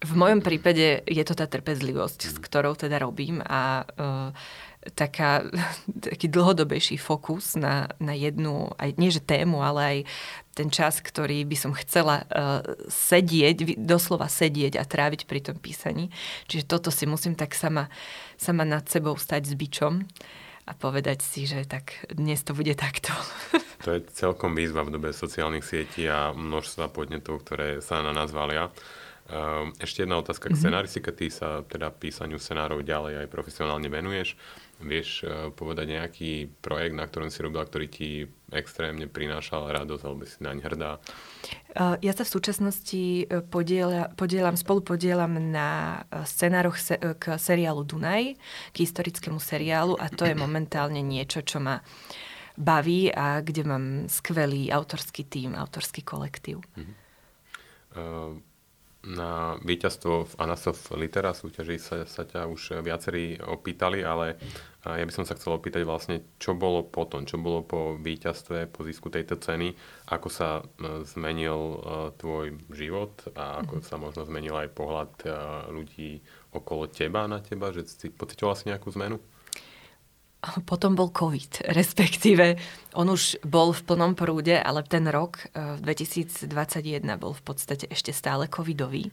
V 0.00 0.16
mojom 0.16 0.40
prípade 0.40 1.04
je 1.04 1.24
to 1.24 1.36
tá 1.36 1.44
trpezlivosť, 1.44 2.20
mm. 2.24 2.30
s 2.32 2.36
ktorou 2.40 2.72
teda 2.72 3.04
robím 3.04 3.44
a 3.44 3.84
uh, 3.84 4.32
taká, 4.94 5.44
taký 6.10 6.28
dlhodobejší 6.28 6.96
fokus 6.96 7.56
na, 7.56 7.92
na 8.00 8.16
jednu, 8.16 8.72
aj 8.80 8.96
nie 8.96 9.12
že 9.12 9.20
tému, 9.20 9.60
ale 9.60 9.80
aj 9.80 9.98
ten 10.56 10.68
čas, 10.68 11.00
ktorý 11.00 11.46
by 11.46 11.56
som 11.56 11.72
chcela 11.76 12.26
uh, 12.26 12.60
sedieť, 12.90 13.80
doslova 13.80 14.26
sedieť 14.28 14.76
a 14.76 14.84
tráviť 14.84 15.24
pri 15.24 15.40
tom 15.40 15.56
písaní. 15.56 16.10
Čiže 16.50 16.68
toto 16.68 16.88
si 16.92 17.06
musím 17.06 17.38
tak 17.38 17.54
sama, 17.56 17.88
sama 18.36 18.66
nad 18.66 18.84
sebou 18.88 19.16
stať 19.16 19.52
s 19.52 19.54
bičom 19.54 20.04
a 20.68 20.72
povedať 20.76 21.24
si, 21.24 21.48
že 21.48 21.64
tak 21.64 22.04
dnes 22.12 22.42
to 22.44 22.52
bude 22.56 22.72
takto. 22.76 23.12
To 23.80 23.96
je 23.96 24.04
celkom 24.12 24.52
výzva 24.52 24.84
v 24.84 24.92
dobe 24.92 25.08
sociálnych 25.08 25.64
sietí 25.64 26.04
a 26.04 26.36
množstva 26.36 26.92
podnetov, 26.92 27.40
ktoré 27.48 27.80
sa 27.80 28.04
na 28.04 28.12
nás 28.12 28.28
valia. 28.28 28.68
Ehm, 29.30 29.72
ešte 29.78 30.02
jedna 30.02 30.18
otázka 30.18 30.50
k 30.50 30.52
mm-hmm. 30.52 30.60
scenáristike. 30.60 31.10
Ty 31.14 31.26
sa 31.32 31.48
teda 31.64 31.88
písaniu 31.94 32.36
scenárov 32.36 32.82
ďalej 32.82 33.24
aj 33.24 33.32
profesionálne 33.32 33.88
venuješ. 33.88 34.34
Vieš 34.80 35.08
uh, 35.22 35.30
povedať 35.52 35.92
nejaký 35.92 36.32
projekt, 36.64 36.96
na 36.96 37.04
ktorom 37.04 37.28
si 37.28 37.44
robila, 37.44 37.68
ktorý 37.68 37.86
ti 37.86 38.24
extrémne 38.50 39.06
prinášal 39.06 39.68
radosť, 39.70 40.02
alebo 40.02 40.24
si 40.24 40.40
naň 40.40 40.58
hrdá? 40.64 40.98
Uh, 41.76 42.00
ja 42.02 42.16
sa 42.16 42.26
v 42.26 42.34
súčasnosti 42.34 43.30
e, 43.30 43.46
podielam, 43.46 44.10
podielam 44.18 44.58
spolu 44.58 44.82
podielam 44.82 45.38
na 45.38 46.02
scenároch 46.26 46.74
se, 46.74 46.98
k 46.98 47.38
seriálu 47.38 47.86
Dunaj, 47.86 48.34
k 48.74 48.76
historickému 48.82 49.38
seriálu 49.38 49.94
a 49.94 50.10
to 50.10 50.26
je 50.26 50.34
momentálne 50.34 50.98
niečo, 50.98 51.46
čo 51.46 51.62
ma 51.62 51.78
baví 52.58 53.08
a 53.14 53.40
kde 53.40 53.62
mám 53.62 53.84
skvelý 54.10 54.68
autorský 54.74 55.24
tím, 55.24 55.54
autorský 55.54 56.02
kolektív. 56.02 56.60
Uh-huh. 56.74 56.92
Uh, 57.94 58.49
Na 59.00 59.56
víťazstvo 59.64 60.28
v 60.28 60.34
Anasov 60.44 60.76
Litera 60.92 61.32
súťaži 61.32 61.80
sa, 61.80 62.04
sa 62.04 62.28
ťa 62.28 62.44
už 62.44 62.84
viacerí 62.84 63.40
opýtali, 63.40 64.04
ale 64.04 64.36
ja 64.84 65.00
by 65.00 65.12
som 65.12 65.24
sa 65.24 65.40
chcel 65.40 65.56
opýtať 65.56 65.88
vlastne, 65.88 66.20
čo 66.36 66.52
bolo 66.52 66.84
potom, 66.84 67.24
čo 67.24 67.40
bolo 67.40 67.64
po 67.64 67.96
víťazstve, 67.96 68.68
po 68.68 68.84
zisku 68.84 69.08
tejto 69.08 69.40
ceny, 69.40 69.72
ako 70.12 70.28
sa 70.28 70.60
zmenil 71.08 71.56
e, 71.56 71.78
tvoj 72.20 72.46
život? 72.76 73.12
A 73.40 73.64
ako 73.64 73.80
sa 73.80 73.96
možno 73.96 74.28
zmenil 74.28 74.56
aj 74.56 74.68
pohľad 74.76 75.12
e, 75.24 75.28
ľudí 75.72 76.10
okolo 76.52 76.84
teba 76.88 77.24
na 77.24 77.40
teba, 77.40 77.72
že 77.72 77.88
si 77.88 78.12
pocitovala 78.12 78.56
si 78.56 78.68
nejakú 78.68 78.92
zmenu? 79.00 79.16
Potom 80.70 80.96
bol 80.96 81.12
COVID, 81.12 81.66
respektíve 81.78 82.56
on 82.96 83.12
už 83.12 83.38
bol 83.46 83.70
v 83.70 83.82
plnom 83.84 84.12
prúde, 84.18 84.56
ale 84.56 84.82
ten 84.82 85.06
rok 85.06 85.46
v 85.54 85.80
2021 85.84 87.04
bol 87.20 87.32
v 87.36 87.42
podstate 87.44 87.86
ešte 87.86 88.10
stále 88.10 88.50
covidový. 88.50 89.12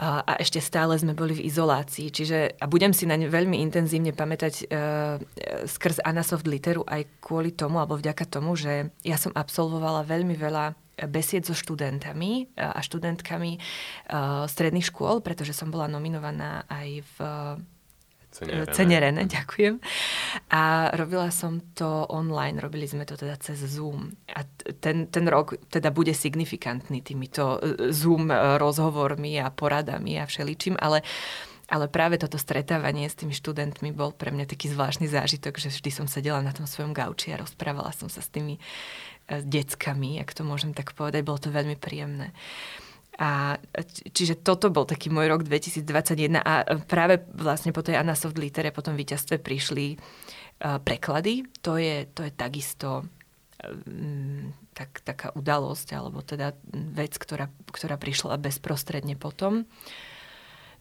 A, 0.00 0.40
ešte 0.40 0.64
stále 0.64 0.96
sme 0.96 1.12
boli 1.12 1.36
v 1.36 1.44
izolácii. 1.44 2.08
Čiže, 2.08 2.56
a 2.56 2.64
budem 2.64 2.96
si 2.96 3.04
na 3.04 3.20
ne 3.20 3.28
veľmi 3.28 3.60
intenzívne 3.60 4.16
pamätať 4.16 4.54
uh, 4.64 5.20
skrz 5.68 6.00
Anasoft 6.00 6.48
Literu 6.48 6.88
aj 6.88 7.04
kvôli 7.20 7.52
tomu, 7.52 7.76
alebo 7.76 8.00
vďaka 8.00 8.24
tomu, 8.24 8.56
že 8.56 8.88
ja 9.04 9.20
som 9.20 9.28
absolvovala 9.36 10.08
veľmi 10.08 10.40
veľa 10.40 10.72
besied 11.04 11.44
so 11.44 11.52
študentami 11.52 12.48
a 12.56 12.80
študentkami 12.80 13.60
uh, 13.60 14.48
stredných 14.48 14.88
škôl, 14.88 15.20
pretože 15.20 15.52
som 15.52 15.68
bola 15.68 15.84
nominovaná 15.84 16.64
aj 16.72 16.88
v 17.04 17.16
Cene 18.40 18.64
René. 18.64 18.72
Cene 18.72 18.96
René, 18.96 19.22
ďakujem. 19.36 19.74
A 20.48 20.88
robila 20.96 21.28
som 21.28 21.60
to 21.76 22.08
online, 22.08 22.56
robili 22.56 22.88
sme 22.88 23.04
to 23.04 23.20
teda 23.20 23.36
cez 23.36 23.60
Zoom. 23.60 24.16
A 24.32 24.48
ten, 24.80 25.12
ten 25.12 25.28
rok 25.28 25.60
teda 25.68 25.92
bude 25.92 26.16
signifikantný 26.16 27.04
týmito 27.04 27.60
e, 27.60 27.92
Zoom 27.92 28.32
e, 28.32 28.56
rozhovormi 28.56 29.36
a 29.36 29.52
poradami 29.52 30.16
a 30.16 30.24
všeličím, 30.24 30.80
ale 30.80 31.04
ale 31.70 31.86
práve 31.86 32.18
toto 32.18 32.34
stretávanie 32.34 33.06
s 33.06 33.14
tými 33.14 33.30
študentmi 33.30 33.94
bol 33.94 34.10
pre 34.10 34.34
mňa 34.34 34.50
taký 34.50 34.66
zvláštny 34.74 35.06
zážitok, 35.06 35.54
že 35.54 35.70
vždy 35.70 35.90
som 35.94 36.06
sedela 36.10 36.42
na 36.42 36.50
tom 36.50 36.66
svojom 36.66 36.90
gauči 36.90 37.30
a 37.30 37.38
rozprávala 37.38 37.94
som 37.94 38.10
sa 38.10 38.18
s 38.18 38.26
tými 38.26 38.58
e, 38.58 38.60
deckami, 39.38 40.18
ak 40.18 40.34
to 40.34 40.42
môžem 40.42 40.74
tak 40.74 40.98
povedať. 40.98 41.22
Bolo 41.22 41.38
to 41.38 41.54
veľmi 41.54 41.78
príjemné. 41.78 42.34
A 43.18 43.58
čiže 44.14 44.38
toto 44.38 44.70
bol 44.70 44.86
taký 44.86 45.10
môj 45.10 45.28
rok 45.28 45.42
2021 45.42 46.40
a 46.40 46.64
práve 46.86 47.20
vlastne 47.34 47.74
po 47.74 47.82
tej 47.82 47.98
Anasoft 47.98 48.38
Litere, 48.38 48.70
po 48.70 48.86
tom 48.86 48.94
víťazstve 48.94 49.42
prišli 49.42 49.96
uh, 49.96 50.78
preklady. 50.80 51.44
To 51.66 51.76
je, 51.76 52.06
to 52.14 52.24
je 52.24 52.32
takisto 52.32 53.04
um, 53.66 54.54
tak, 54.72 55.04
taká 55.04 55.34
udalosť, 55.36 55.88
alebo 55.92 56.24
teda 56.24 56.56
vec, 56.96 57.18
ktorá, 57.20 57.50
ktorá 57.68 58.00
prišla 58.00 58.40
bezprostredne 58.40 59.18
potom. 59.20 59.68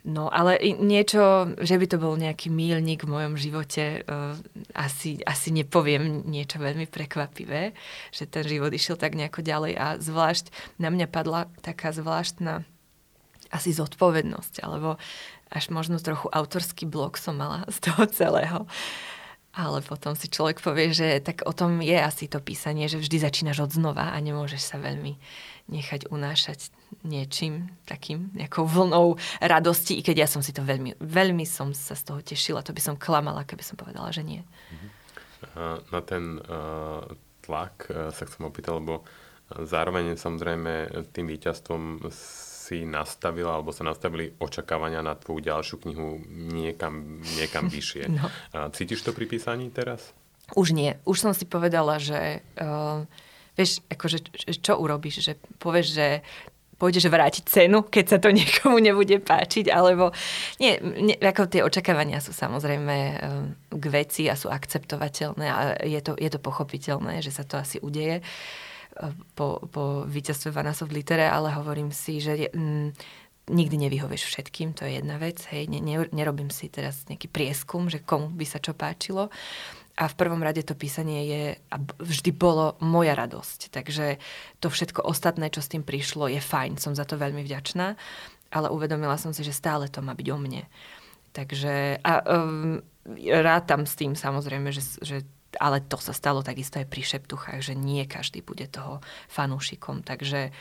No 0.08 0.32
ale 0.32 0.56
niečo, 0.80 1.52
že 1.60 1.76
by 1.76 1.86
to 1.92 1.98
bol 2.00 2.16
nejaký 2.16 2.48
mílnik 2.48 3.04
v 3.04 3.12
mojom 3.12 3.36
živote, 3.36 4.08
uh, 4.08 4.32
asi, 4.72 5.20
asi 5.28 5.52
nepoviem 5.52 6.24
niečo 6.24 6.56
veľmi 6.56 6.88
prekvapivé, 6.88 7.76
že 8.16 8.24
ten 8.24 8.48
život 8.48 8.72
išiel 8.72 8.96
tak 8.96 9.20
nejako 9.20 9.44
ďalej 9.44 9.74
a 9.76 10.00
zvlášť 10.00 10.56
na 10.80 10.88
mňa 10.88 11.08
padla 11.12 11.52
taká 11.60 11.92
zvláštna 11.92 12.64
asi 13.52 13.76
zodpovednosť, 13.76 14.64
alebo 14.64 14.96
až 15.50 15.74
možno 15.74 15.98
trochu 16.00 16.30
autorský 16.30 16.86
blok 16.86 17.18
som 17.20 17.36
mala 17.36 17.68
z 17.76 17.92
toho 17.92 18.04
celého. 18.08 18.60
Ale 19.50 19.82
potom 19.82 20.14
si 20.14 20.30
človek 20.32 20.62
povie, 20.64 20.94
že 20.94 21.20
tak 21.20 21.44
o 21.44 21.52
tom 21.52 21.84
je 21.84 21.98
asi 21.98 22.30
to 22.32 22.40
písanie, 22.40 22.88
že 22.88 23.02
vždy 23.02 23.18
začínaš 23.20 23.68
od 23.68 23.72
znova 23.76 24.14
a 24.14 24.18
nemôžeš 24.22 24.62
sa 24.62 24.78
veľmi 24.80 25.18
nechať 25.70 26.10
unášať 26.10 26.74
niečím 27.06 27.70
takým, 27.86 28.34
nejakou 28.34 28.66
vlnou 28.66 29.16
radosti, 29.40 29.96
i 29.96 30.04
keď 30.04 30.26
ja 30.26 30.28
som 30.28 30.42
si 30.42 30.52
to 30.52 30.66
veľmi, 30.66 30.98
veľmi 31.00 31.46
som 31.46 31.72
sa 31.72 31.94
z 31.94 32.04
toho 32.10 32.20
tešila, 32.26 32.66
to 32.66 32.74
by 32.74 32.82
som 32.82 32.98
klamala, 32.98 33.46
keby 33.46 33.62
som 33.62 33.78
povedala, 33.78 34.10
že 34.10 34.26
nie. 34.26 34.42
Na 35.94 36.02
ten 36.04 36.42
uh, 36.42 37.06
tlak 37.46 37.88
uh, 37.88 38.12
sa 38.12 38.28
chcem 38.28 38.44
opýtať, 38.44 38.76
lebo 38.76 39.08
zároveň 39.50 40.18
samozrejme 40.20 41.06
tým 41.14 41.26
víťazstvom 41.30 42.12
si 42.12 42.86
nastavila, 42.86 43.58
alebo 43.58 43.74
sa 43.74 43.82
nastavili 43.82 44.30
očakávania 44.38 45.02
na 45.02 45.18
tvoju 45.18 45.42
ďalšiu 45.42 45.76
knihu 45.88 46.22
niekam, 46.54 47.22
niekam 47.40 47.66
vyššie. 47.74 48.12
No. 48.14 48.30
Cítiš 48.74 49.02
to 49.02 49.16
pri 49.16 49.26
písaní 49.26 49.74
teraz? 49.74 50.14
Už 50.54 50.74
nie. 50.74 50.98
Už 51.06 51.22
som 51.22 51.34
si 51.34 51.46
povedala, 51.46 52.02
že 52.02 52.42
uh, 52.58 53.06
vieš, 53.60 53.84
akože, 53.92 54.18
čo 54.64 54.80
urobíš, 54.80 55.20
že 55.20 55.34
povieš, 55.60 55.88
že 55.92 56.08
pôjdeš 56.80 57.12
vrátiť 57.12 57.44
cenu, 57.44 57.84
keď 57.84 58.06
sa 58.08 58.18
to 58.24 58.32
niekomu 58.40 58.80
nebude 58.80 59.20
páčiť, 59.20 59.68
alebo 59.68 60.16
nie, 60.64 60.80
nie 60.80 61.16
ako 61.20 61.52
tie 61.52 61.62
očakávania 61.62 62.24
sú 62.24 62.32
samozrejme 62.32 62.96
eh, 62.96 63.20
k 63.68 63.86
veci 63.92 64.32
a 64.32 64.40
sú 64.40 64.48
akceptovateľné 64.48 65.46
a 65.52 65.60
je 65.84 66.00
to, 66.00 66.16
je 66.16 66.30
to 66.32 66.40
pochopiteľné, 66.40 67.20
že 67.20 67.36
sa 67.36 67.44
to 67.44 67.60
asi 67.60 67.84
udeje 67.84 68.24
eh, 68.24 69.12
po, 69.36 69.60
po 69.68 70.08
víťazstve 70.08 70.56
Vanasov 70.56 70.88
v 70.88 71.04
litere, 71.04 71.28
ale 71.28 71.52
hovorím 71.52 71.92
si, 71.92 72.24
že 72.24 72.48
je, 72.48 72.50
mm, 72.56 72.90
nikdy 73.50 73.76
nevyhovieš 73.90 74.30
všetkým, 74.30 74.78
to 74.78 74.88
je 74.88 75.02
jedna 75.02 75.20
vec, 75.20 75.42
hej, 75.52 75.68
ne, 75.68 75.82
ne, 75.82 76.06
nerobím 76.14 76.54
si 76.54 76.70
teraz 76.70 77.04
nejaký 77.10 77.28
prieskum, 77.28 77.90
že 77.90 78.00
komu 78.00 78.30
by 78.30 78.46
sa 78.46 78.62
čo 78.62 78.78
páčilo, 78.78 79.34
a 80.00 80.08
v 80.08 80.16
prvom 80.16 80.40
rade 80.40 80.64
to 80.64 80.80
písanie 80.80 81.28
je 81.28 81.44
a 81.60 81.76
vždy 82.00 82.32
bolo 82.32 82.80
moja 82.80 83.20
radosť. 83.20 83.68
Takže 83.68 84.16
to 84.64 84.72
všetko 84.72 85.04
ostatné, 85.04 85.52
čo 85.52 85.60
s 85.60 85.68
tým 85.68 85.84
prišlo, 85.84 86.32
je 86.32 86.40
fajn. 86.40 86.80
Som 86.80 86.96
za 86.96 87.04
to 87.04 87.20
veľmi 87.20 87.44
vďačná. 87.44 88.00
Ale 88.50 88.72
uvedomila 88.72 89.20
som 89.20 89.36
si, 89.36 89.44
že 89.44 89.52
stále 89.52 89.92
to 89.92 90.00
má 90.00 90.16
byť 90.16 90.28
o 90.32 90.38
mne. 90.40 90.64
Takže 91.36 92.00
a 92.00 92.12
um, 92.24 92.80
rátam 93.44 93.84
s 93.84 94.00
tým 94.00 94.16
samozrejme, 94.16 94.72
že, 94.72 95.04
že 95.04 95.28
ale 95.60 95.84
to 95.84 96.00
sa 96.00 96.16
stalo 96.16 96.40
takisto 96.48 96.80
aj 96.80 96.88
pri 96.88 97.04
šeptuchách, 97.04 97.60
že 97.60 97.76
nie 97.76 98.08
každý 98.08 98.40
bude 98.40 98.72
toho 98.72 99.04
fanúšikom. 99.28 100.08
Takže 100.08 100.56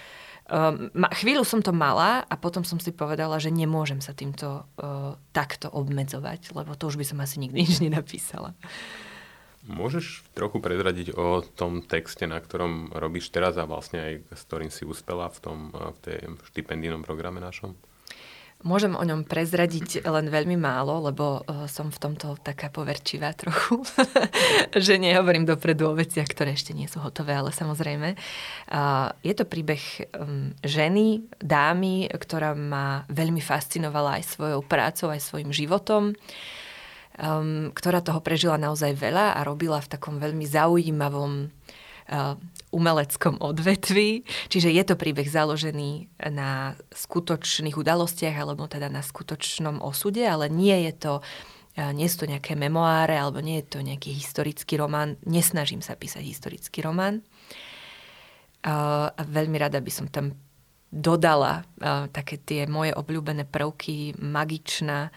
um, 0.51 0.91
chvíľu 1.15 1.47
som 1.47 1.63
to 1.63 1.71
mala 1.71 2.27
a 2.27 2.35
potom 2.35 2.67
som 2.67 2.83
si 2.83 2.91
povedala, 2.91 3.39
že 3.39 3.55
nemôžem 3.55 4.03
sa 4.03 4.19
týmto 4.19 4.67
uh, 4.83 5.15
takto 5.31 5.71
obmedzovať, 5.71 6.59
lebo 6.59 6.75
to 6.75 6.91
už 6.91 6.99
by 6.99 7.07
som 7.07 7.23
asi 7.23 7.39
nikdy 7.39 7.63
nič 7.63 7.79
nenapísala. 7.79 8.59
Môžeš 9.69 10.25
trochu 10.33 10.65
prezradiť 10.65 11.13
o 11.13 11.45
tom 11.45 11.85
texte, 11.85 12.25
na 12.25 12.41
ktorom 12.41 12.89
robíš 12.97 13.29
teraz 13.29 13.61
a 13.61 13.69
vlastne 13.69 14.01
aj 14.01 14.13
s 14.33 14.43
ktorým 14.49 14.73
si 14.73 14.89
uspela 14.89 15.29
v 15.29 15.39
tom 15.45 15.59
v 15.77 15.99
tej 16.01 16.19
štipendijnom 16.49 17.05
programe 17.05 17.37
našom? 17.37 17.77
Môžem 18.67 18.99
o 18.99 19.07
ňom 19.07 19.23
prezradiť 19.23 20.03
len 20.03 20.35
veľmi 20.35 20.59
málo, 20.59 20.99
lebo 21.07 21.47
uh, 21.47 21.71
som 21.71 21.95
v 21.95 22.03
tomto 22.03 22.35
taká 22.43 22.75
poverčivá 22.75 23.31
trochu, 23.31 23.87
že 24.75 24.99
nehovorím 24.99 25.47
dopredu 25.47 25.87
o 25.87 25.95
veciach, 25.95 26.27
ktoré 26.27 26.59
ešte 26.59 26.75
nie 26.75 26.91
sú 26.91 26.99
hotové, 26.99 27.39
ale 27.39 27.55
samozrejme. 27.55 28.19
Uh, 28.67 29.15
je 29.23 29.31
to 29.39 29.47
príbeh 29.47 29.79
ženy, 30.67 31.23
dámy, 31.39 32.11
ktorá 32.11 32.59
ma 32.59 33.07
veľmi 33.07 33.39
fascinovala 33.39 34.19
aj 34.19 34.35
svojou 34.35 34.67
prácou, 34.67 35.15
aj 35.15 35.23
svojim 35.23 35.55
životom. 35.55 36.19
Um, 37.19 37.75
ktorá 37.75 37.99
toho 37.99 38.23
prežila 38.23 38.55
naozaj 38.63 38.95
veľa 38.95 39.35
a 39.35 39.43
robila 39.43 39.83
v 39.83 39.91
takom 39.91 40.23
veľmi 40.23 40.47
zaujímavom 40.47 41.51
uh, 41.51 42.39
umeleckom 42.71 43.43
odvetví. 43.43 44.23
Čiže 44.47 44.71
je 44.71 44.83
to 44.87 44.95
príbeh 44.95 45.27
založený 45.27 46.07
na 46.31 46.79
skutočných 46.95 47.75
udalostiach 47.75 48.39
alebo 48.39 48.71
teda 48.71 48.87
na 48.87 49.03
skutočnom 49.03 49.83
osude, 49.83 50.23
ale 50.23 50.47
nie 50.47 50.87
je 50.87 50.93
to 50.95 51.13
uh, 51.19 51.91
nie 51.91 52.07
sú 52.07 52.23
to 52.23 52.31
nejaké 52.31 52.55
memoáre 52.55 53.19
alebo 53.19 53.43
nie 53.43 53.67
je 53.67 53.67
to 53.67 53.83
nejaký 53.83 54.15
historický 54.15 54.79
román. 54.79 55.19
Nesnažím 55.27 55.83
sa 55.83 55.99
písať 55.99 56.23
historický 56.23 56.87
román. 56.87 57.27
Uh, 58.63 59.11
a 59.11 59.23
veľmi 59.27 59.59
rada 59.59 59.83
by 59.83 59.91
som 59.91 60.07
tam 60.07 60.39
dodala 60.89 61.69
také 62.17 62.41
tie 62.41 62.65
moje 62.65 62.97
obľúbené 62.97 63.45
prvky, 63.45 64.17
magičná, 64.25 65.13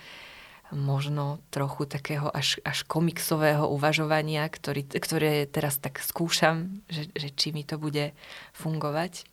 možno 0.71 1.43
trochu 1.51 1.83
takého 1.83 2.31
až, 2.31 2.63
až 2.63 2.87
komiksového 2.87 3.67
uvažovania, 3.67 4.47
ktorý, 4.47 4.87
ktoré 4.87 5.45
teraz 5.45 5.77
tak 5.77 5.99
skúšam, 5.99 6.81
že, 6.87 7.11
že 7.11 7.29
či 7.35 7.51
mi 7.51 7.67
to 7.67 7.75
bude 7.75 8.15
fungovať. 8.55 9.27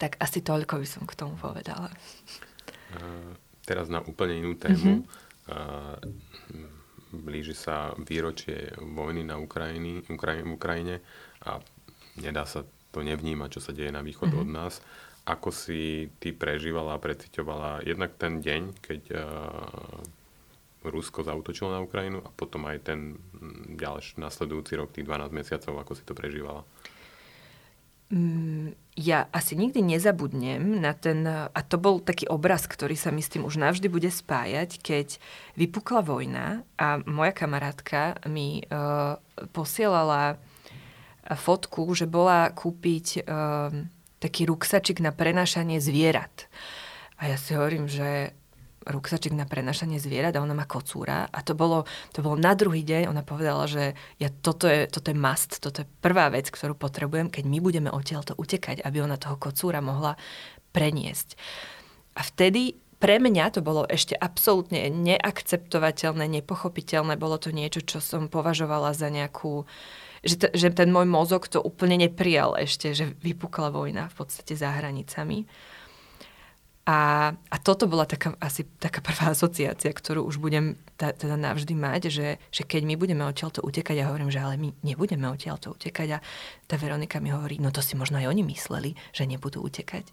Tak 0.00 0.16
asi 0.18 0.40
toľko 0.40 0.80
by 0.80 0.86
som 0.88 1.04
k 1.04 1.14
tomu 1.14 1.36
povedala. 1.36 1.92
teraz 3.68 3.92
na 3.92 4.00
úplne 4.00 4.40
inú 4.40 4.56
tému. 4.56 5.04
Mm-hmm. 5.04 6.16
blíži 7.08 7.56
sa 7.56 7.96
výročie 7.96 8.72
vojny 8.80 9.24
na 9.24 9.40
Ukrajiny, 9.40 10.04
Ukrajine, 10.12 10.48
Ukrajine 10.52 10.96
a 11.44 11.60
nedá 12.20 12.44
sa 12.44 12.64
to 12.92 13.00
nevnímať, 13.00 13.48
čo 13.56 13.60
sa 13.60 13.72
deje 13.72 13.92
na 13.92 14.04
východ 14.04 14.32
mm-hmm. 14.32 14.44
od 14.44 14.48
nás. 14.48 14.80
Ako 15.28 15.52
si 15.52 16.08
ty 16.20 16.32
prežívala 16.32 16.96
a 16.96 17.02
precitovala 17.02 17.84
jednak 17.84 18.16
ten 18.16 18.40
deň, 18.40 18.62
keď 18.80 19.02
Rusko 20.84 21.26
zautočilo 21.26 21.74
na 21.74 21.82
Ukrajinu 21.82 22.22
a 22.22 22.30
potom 22.30 22.66
aj 22.70 22.78
ten 22.86 23.18
ďalší 23.74 24.22
nasledujúci 24.22 24.78
rok, 24.78 24.94
tých 24.94 25.06
12 25.06 25.34
mesiacov, 25.34 25.82
ako 25.82 25.92
si 25.98 26.02
to 26.06 26.14
prežívala? 26.14 26.62
Mm, 28.08 28.72
ja 28.96 29.28
asi 29.36 29.52
nikdy 29.52 29.84
nezabudnem 29.84 30.80
na 30.80 30.96
ten, 30.96 31.28
a 31.28 31.60
to 31.60 31.76
bol 31.76 32.00
taký 32.00 32.24
obraz, 32.24 32.64
ktorý 32.64 32.96
sa 32.96 33.12
mi 33.12 33.20
s 33.20 33.28
tým 33.28 33.44
už 33.44 33.60
navždy 33.60 33.84
bude 33.92 34.08
spájať, 34.08 34.80
keď 34.80 35.20
vypukla 35.60 36.00
vojna 36.00 36.64
a 36.80 37.04
moja 37.04 37.36
kamarátka 37.36 38.16
mi 38.24 38.64
uh, 38.64 39.20
posielala 39.52 40.40
fotku, 41.28 41.84
že 41.92 42.08
bola 42.08 42.48
kúpiť 42.48 43.28
uh, 43.28 43.76
taký 44.24 44.48
ruksačik 44.48 45.04
na 45.04 45.12
prenášanie 45.12 45.76
zvierat. 45.76 46.48
A 47.20 47.28
ja 47.28 47.36
si 47.36 47.52
hovorím, 47.52 47.92
že 47.92 48.32
ruksačik 48.86 49.34
na 49.34 49.48
prenašanie 49.48 49.98
zvierat 49.98 50.36
a 50.36 50.44
ona 50.44 50.54
má 50.54 50.68
kocúra. 50.68 51.26
A 51.32 51.42
to 51.42 51.58
bolo, 51.58 51.88
to 52.14 52.22
bolo 52.22 52.38
na 52.38 52.54
druhý 52.54 52.86
deň, 52.86 53.10
ona 53.10 53.26
povedala, 53.26 53.66
že 53.66 53.98
ja, 54.22 54.28
toto, 54.30 54.70
je, 54.70 54.86
toto 54.86 55.10
je 55.10 55.16
must, 55.18 55.58
toto 55.58 55.82
je 55.82 55.90
prvá 56.02 56.30
vec, 56.30 56.46
ktorú 56.52 56.78
potrebujem, 56.78 57.32
keď 57.32 57.44
my 57.48 57.58
budeme 57.58 57.90
odtiaľto 57.90 58.38
utekať, 58.38 58.84
aby 58.84 59.02
ona 59.02 59.18
toho 59.18 59.34
kocúra 59.40 59.82
mohla 59.82 60.14
preniesť. 60.70 61.34
A 62.18 62.22
vtedy 62.22 62.78
pre 62.98 63.22
mňa 63.22 63.54
to 63.54 63.60
bolo 63.62 63.86
ešte 63.86 64.18
absolútne 64.18 64.90
neakceptovateľné, 64.90 66.26
nepochopiteľné. 66.42 67.14
Bolo 67.14 67.38
to 67.38 67.54
niečo, 67.54 67.86
čo 67.86 68.02
som 68.02 68.26
považovala 68.26 68.90
za 68.90 69.06
nejakú 69.06 69.66
že, 70.18 70.34
t- 70.34 70.50
že 70.50 70.74
ten 70.74 70.90
môj 70.90 71.06
mozog 71.06 71.46
to 71.46 71.62
úplne 71.62 71.94
neprijal 71.94 72.58
ešte, 72.58 72.90
že 72.90 73.14
vypukla 73.22 73.70
vojna 73.70 74.10
v 74.10 74.14
podstate 74.18 74.58
za 74.58 74.74
hranicami. 74.74 75.46
A, 76.88 77.28
a 77.36 77.56
toto 77.60 77.84
bola 77.84 78.08
taká, 78.08 78.32
asi 78.40 78.64
taká 78.80 79.04
prvá 79.04 79.36
asociácia, 79.36 79.92
ktorú 79.92 80.24
už 80.24 80.40
budem 80.40 80.80
ta, 80.96 81.12
teda 81.12 81.36
navždy 81.36 81.76
mať, 81.76 82.08
že, 82.08 82.28
že 82.48 82.64
keď 82.64 82.88
my 82.88 82.96
budeme 82.96 83.28
odtiaľto 83.28 83.60
utekať, 83.60 84.00
ja 84.00 84.08
hovorím, 84.08 84.32
že 84.32 84.40
ale 84.40 84.56
my 84.56 84.72
nebudeme 84.80 85.28
odtiaľto 85.28 85.76
utekať 85.76 86.16
a 86.16 86.18
tá 86.64 86.80
Veronika 86.80 87.20
mi 87.20 87.28
hovorí, 87.28 87.60
no 87.60 87.68
to 87.68 87.84
si 87.84 87.92
možno 87.92 88.16
aj 88.16 88.32
oni 88.32 88.40
mysleli, 88.48 88.96
že 89.12 89.28
nebudú 89.28 89.60
utekať. 89.60 90.08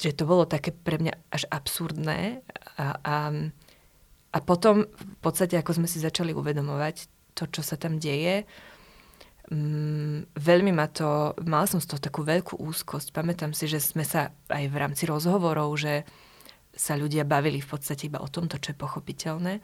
Že 0.00 0.16
to 0.16 0.24
bolo 0.24 0.48
také 0.48 0.72
pre 0.72 0.96
mňa 0.96 1.12
až 1.28 1.44
absurdné 1.52 2.40
a, 2.80 2.96
a, 3.04 3.16
a 4.32 4.38
potom 4.40 4.88
v 4.88 5.16
podstate, 5.20 5.60
ako 5.60 5.84
sme 5.84 5.88
si 5.88 6.00
začali 6.00 6.32
uvedomovať 6.32 7.12
to, 7.36 7.44
čo 7.52 7.60
sa 7.60 7.76
tam 7.76 8.00
deje, 8.00 8.48
Mm, 9.46 10.26
veľmi 10.34 10.74
ma 10.74 10.90
to, 10.90 11.38
mala 11.46 11.70
som 11.70 11.78
z 11.78 11.86
toho 11.86 12.02
takú 12.02 12.26
veľkú 12.26 12.58
úzkosť. 12.58 13.14
Pamätám 13.14 13.54
si, 13.54 13.70
že 13.70 13.78
sme 13.78 14.02
sa 14.02 14.34
aj 14.50 14.64
v 14.66 14.76
rámci 14.76 15.06
rozhovorov, 15.06 15.70
že 15.78 16.02
sa 16.74 16.98
ľudia 16.98 17.22
bavili 17.22 17.62
v 17.62 17.70
podstate 17.70 18.10
iba 18.10 18.18
o 18.18 18.28
tomto, 18.28 18.58
čo 18.58 18.74
je 18.74 18.82
pochopiteľné. 18.82 19.62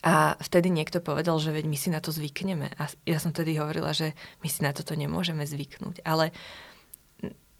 A 0.00 0.38
vtedy 0.40 0.72
niekto 0.72 1.04
povedal, 1.04 1.36
že 1.36 1.52
veď 1.52 1.64
my 1.68 1.76
si 1.76 1.88
na 1.92 2.00
to 2.00 2.08
zvykneme. 2.08 2.72
A 2.80 2.88
ja 3.04 3.18
som 3.20 3.36
tedy 3.36 3.58
hovorila, 3.60 3.92
že 3.92 4.16
my 4.40 4.48
si 4.48 4.64
na 4.64 4.72
toto 4.72 4.96
nemôžeme 4.96 5.44
zvyknúť. 5.44 6.00
Ale 6.08 6.32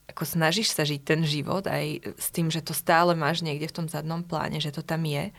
ako 0.08 0.24
snažíš 0.24 0.72
sa 0.72 0.88
žiť 0.88 1.04
ten 1.04 1.20
život 1.26 1.68
aj 1.68 2.16
s 2.16 2.32
tým, 2.32 2.48
že 2.48 2.64
to 2.64 2.72
stále 2.72 3.12
máš 3.12 3.44
niekde 3.44 3.68
v 3.68 3.76
tom 3.82 3.86
zadnom 3.92 4.24
pláne, 4.24 4.56
že 4.56 4.72
to 4.72 4.80
tam 4.80 5.04
je. 5.04 5.34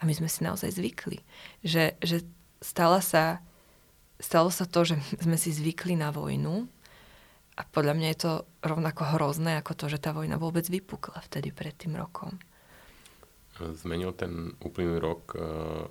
A 0.00 0.02
my 0.08 0.12
sme 0.16 0.30
si 0.30 0.40
naozaj 0.40 0.72
zvykli. 0.72 1.20
Že, 1.60 2.00
že 2.00 2.24
stala 2.64 3.04
sa 3.04 3.44
stalo 4.20 4.52
sa 4.52 4.68
to, 4.68 4.84
že 4.84 4.96
sme 5.24 5.34
si 5.40 5.50
zvykli 5.50 5.96
na 5.96 6.12
vojnu 6.12 6.68
a 7.56 7.60
podľa 7.66 7.94
mňa 7.96 8.08
je 8.14 8.18
to 8.20 8.32
rovnako 8.62 9.16
hrozné 9.16 9.58
ako 9.58 9.72
to, 9.74 9.84
že 9.90 10.00
tá 10.00 10.14
vojna 10.14 10.38
vôbec 10.38 10.64
vypukla 10.68 11.18
vtedy 11.26 11.50
pred 11.50 11.74
tým 11.74 11.98
rokom. 11.98 12.38
Zmenil 13.60 14.16
ten 14.16 14.56
úplný 14.64 14.96
rok 14.96 15.36
eh, 15.36 15.40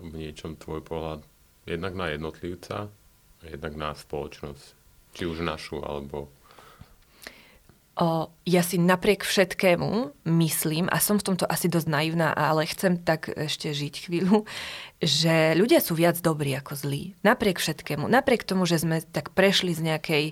v 0.01 0.13
niečom 0.15 0.57
tvoj 0.57 0.81
pohľad 0.81 1.21
jednak 1.69 1.93
na 1.93 2.09
jednotlivca, 2.09 2.89
jednak 3.45 3.73
na 3.77 3.93
spoločnosť? 3.93 4.77
Či 5.13 5.23
už 5.25 5.45
našu, 5.45 5.81
alebo 5.85 6.33
O, 7.99 8.31
ja 8.47 8.63
si 8.63 8.79
napriek 8.79 9.27
všetkému 9.27 10.23
myslím, 10.23 10.87
a 10.87 11.03
som 11.03 11.19
v 11.19 11.25
tomto 11.27 11.43
asi 11.43 11.67
dosť 11.67 11.91
naivná, 11.91 12.31
ale 12.31 12.63
chcem 12.63 12.95
tak 12.95 13.27
ešte 13.27 13.75
žiť 13.75 14.07
chvíľu, 14.07 14.47
že 15.03 15.51
ľudia 15.59 15.83
sú 15.83 15.99
viac 15.99 16.15
dobrí 16.23 16.55
ako 16.55 16.79
zlí. 16.79 17.19
Napriek 17.27 17.59
všetkému. 17.59 18.07
Napriek 18.07 18.47
tomu, 18.47 18.63
že 18.63 18.79
sme 18.79 19.03
tak 19.03 19.35
prešli 19.35 19.75
z 19.75 19.83
nejakej 19.83 20.25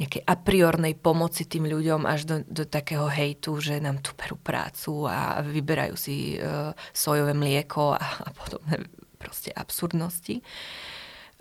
nejakej 0.00 0.24
a 0.24 0.32
priornej 0.32 0.96
pomoci 0.96 1.44
tým 1.44 1.68
ľuďom 1.68 2.08
až 2.08 2.24
do, 2.24 2.36
do 2.48 2.64
takého 2.64 3.04
hejtu, 3.04 3.60
že 3.60 3.84
nám 3.84 4.00
tu 4.00 4.16
berú 4.16 4.40
prácu 4.40 5.04
a 5.04 5.44
vyberajú 5.44 5.92
si 5.92 6.40
e, 6.40 6.72
sojové 6.96 7.36
mlieko 7.36 7.92
a, 7.92 8.00
a 8.00 8.30
podobné 8.32 8.80
proste 9.20 9.52
absurdnosti. 9.52 10.40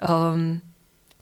Um, 0.03 0.59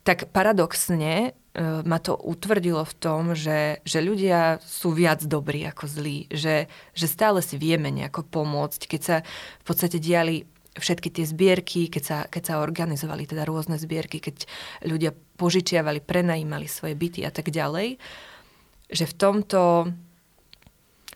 tak 0.02 0.34
paradoxne 0.34 1.38
ma 1.58 1.98
to 1.98 2.14
utvrdilo 2.14 2.86
v 2.86 2.94
tom, 3.02 3.34
že, 3.34 3.82
že 3.82 3.98
ľudia 3.98 4.62
sú 4.62 4.94
viac 4.94 5.26
dobrí 5.26 5.66
ako 5.66 5.90
zlí, 5.90 6.30
že, 6.30 6.70
že 6.94 7.08
stále 7.10 7.42
si 7.42 7.58
vieme 7.58 7.90
nejako 7.90 8.30
pomôcť, 8.30 8.82
keď 8.86 9.02
sa 9.02 9.18
v 9.62 9.64
podstate 9.66 9.98
diali 9.98 10.46
všetky 10.78 11.10
tie 11.10 11.26
zbierky, 11.26 11.90
keď 11.90 12.04
sa, 12.06 12.18
keď 12.30 12.44
sa 12.46 12.62
organizovali 12.62 13.26
teda 13.26 13.44
rôzne 13.50 13.82
zbierky, 13.82 14.22
keď 14.22 14.46
ľudia 14.86 15.12
požičiavali, 15.42 16.06
prenajímali 16.06 16.70
svoje 16.70 16.94
byty 16.94 17.26
a 17.26 17.34
tak 17.34 17.50
ďalej, 17.50 17.98
že 18.94 19.06
v 19.10 19.14
tomto, 19.18 19.90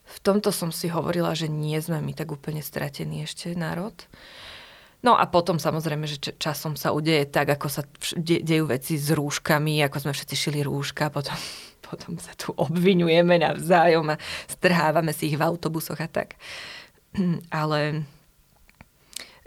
v 0.03 0.19
tomto 0.25 0.49
som 0.49 0.73
si 0.73 0.89
hovorila, 0.89 1.37
že 1.37 1.47
nie 1.47 1.77
sme 1.77 2.01
my 2.01 2.17
tak 2.17 2.33
úplne 2.33 2.65
stratení 2.65 3.29
ešte 3.29 3.53
národ. 3.53 3.93
No 5.01 5.17
a 5.17 5.25
potom 5.25 5.57
samozrejme, 5.57 6.05
že 6.05 6.37
časom 6.37 6.77
sa 6.77 6.93
udeje 6.93 7.25
tak, 7.25 7.49
ako 7.49 7.67
sa 7.73 7.81
de- 8.13 8.45
dejú 8.45 8.69
veci 8.69 9.01
s 9.01 9.09
rúškami, 9.09 9.81
ako 9.81 9.97
sme 9.97 10.13
všetci 10.13 10.35
šili 10.37 10.61
rúška, 10.61 11.09
potom, 11.09 11.33
potom 11.89 12.21
sa 12.21 12.37
tu 12.37 12.53
obvinujeme 12.53 13.41
navzájom 13.41 14.13
a 14.13 14.21
strhávame 14.45 15.09
si 15.09 15.33
ich 15.33 15.37
v 15.41 15.45
autobusoch 15.45 15.97
a 15.97 16.05
tak. 16.05 16.37
Ale 17.49 18.05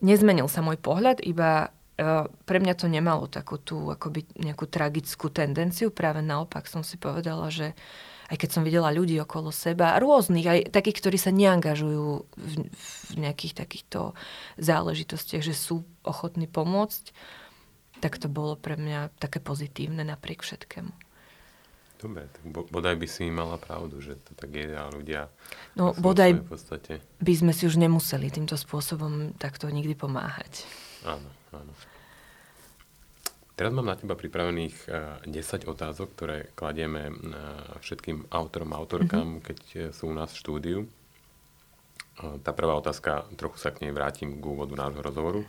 nezmenil 0.03 0.51
sa 0.51 0.59
môj 0.59 0.83
pohľad, 0.83 1.23
iba 1.23 1.71
e, 1.95 2.27
pre 2.27 2.59
mňa 2.59 2.75
to 2.75 2.91
nemalo 2.91 3.31
takú 3.31 3.63
tú 3.63 3.95
akoby 3.95 4.27
nejakú 4.35 4.67
tragickú 4.67 5.31
tendenciu. 5.31 5.95
Práve 5.95 6.19
naopak 6.19 6.67
som 6.67 6.83
si 6.83 6.99
povedala, 6.99 7.47
že 7.55 7.79
aj 8.31 8.37
keď 8.41 8.51
som 8.51 8.63
videla 8.65 8.95
ľudí 8.95 9.21
okolo 9.21 9.53
seba, 9.53 10.01
rôznych, 10.01 10.47
aj 10.47 10.61
takých, 10.73 10.99
ktorí 11.05 11.17
sa 11.21 11.33
neangažujú 11.35 12.07
v, 12.25 12.53
v 12.71 13.15
nejakých 13.21 13.55
takýchto 13.61 14.17
záležitostiach, 14.57 15.45
že 15.45 15.53
sú 15.53 15.85
ochotní 16.05 16.49
pomôcť, 16.49 17.13
tak 18.01 18.21
to 18.21 18.29
bolo 18.29 18.57
pre 18.57 18.77
mňa 18.77 19.17
také 19.17 19.41
pozitívne 19.41 20.05
napriek 20.05 20.45
všetkému. 20.45 20.93
Dobre, 22.05 22.29
tak 22.29 22.45
bodaj 22.69 23.01
by 23.01 23.09
si 23.09 23.33
mala 23.33 23.57
pravdu, 23.57 23.97
že 24.05 24.21
to 24.29 24.37
tak 24.37 24.53
je 24.53 24.77
a 24.77 24.93
ľudia... 24.93 25.33
No 25.73 25.97
bodaj 25.97 26.37
v 26.37 26.45
podstate... 26.45 26.93
by 27.25 27.33
sme 27.33 27.53
si 27.57 27.65
už 27.65 27.81
nemuseli 27.81 28.29
týmto 28.29 28.61
spôsobom 28.61 29.33
takto 29.41 29.73
nikdy 29.73 29.97
pomáhať. 29.97 30.69
Áno, 31.09 31.29
áno. 31.57 31.73
Teraz 33.55 33.71
mám 33.71 33.87
na 33.87 33.95
teba 33.95 34.19
pripravených 34.19 34.91
10 35.31 35.31
eh, 35.31 35.59
otázok, 35.71 36.09
ktoré 36.19 36.39
kladieme 36.59 37.11
eh, 37.11 37.15
všetkým 37.79 38.27
autorom 38.35 38.75
a 38.75 38.83
autorkám, 38.83 39.39
mm-hmm. 39.39 39.47
keď 39.47 39.59
eh, 39.79 39.81
sú 39.95 40.11
u 40.11 40.15
nás 40.15 40.35
v 40.35 40.41
štúdiu. 40.43 40.81
Tá 42.15 42.55
prvá 42.55 42.79
otázka, 42.79 43.27
trochu 43.35 43.59
sa 43.59 43.75
k 43.75 43.83
nej 43.83 43.91
vrátim 43.91 44.39
k 44.39 44.45
úvodu 44.47 44.71
nášho 44.79 45.03
rozhovoru. 45.03 45.43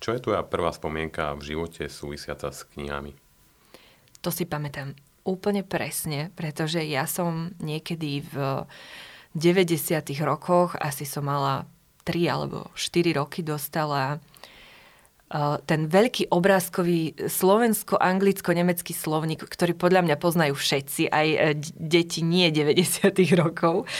Čo 0.00 0.16
je 0.16 0.24
tvoja 0.24 0.40
prvá 0.40 0.72
spomienka 0.72 1.36
v 1.36 1.52
živote 1.52 1.84
súvisiaca 1.92 2.48
s 2.48 2.64
knihami? 2.72 3.12
To 4.24 4.32
si 4.32 4.48
pamätám 4.48 4.96
úplne 5.20 5.60
presne, 5.60 6.32
pretože 6.32 6.80
ja 6.88 7.04
som 7.04 7.52
niekedy 7.60 8.24
v 8.24 8.64
90. 9.36 10.00
rokoch, 10.24 10.80
asi 10.80 11.04
som 11.04 11.28
mala 11.28 11.68
3 12.08 12.24
alebo 12.24 12.72
4 12.72 13.12
roky, 13.12 13.44
dostala 13.44 14.24
ten 15.66 15.90
veľký 15.90 16.30
obrázkový 16.30 17.26
slovensko-anglicko-nemecký 17.26 18.94
slovník, 18.94 19.42
ktorý 19.42 19.74
podľa 19.74 20.06
mňa 20.06 20.16
poznajú 20.22 20.54
všetci, 20.54 21.10
aj 21.10 21.26
e, 21.34 21.38
deti 21.74 22.22
nie 22.22 22.54
90. 22.54 23.10
rokov, 23.42 23.90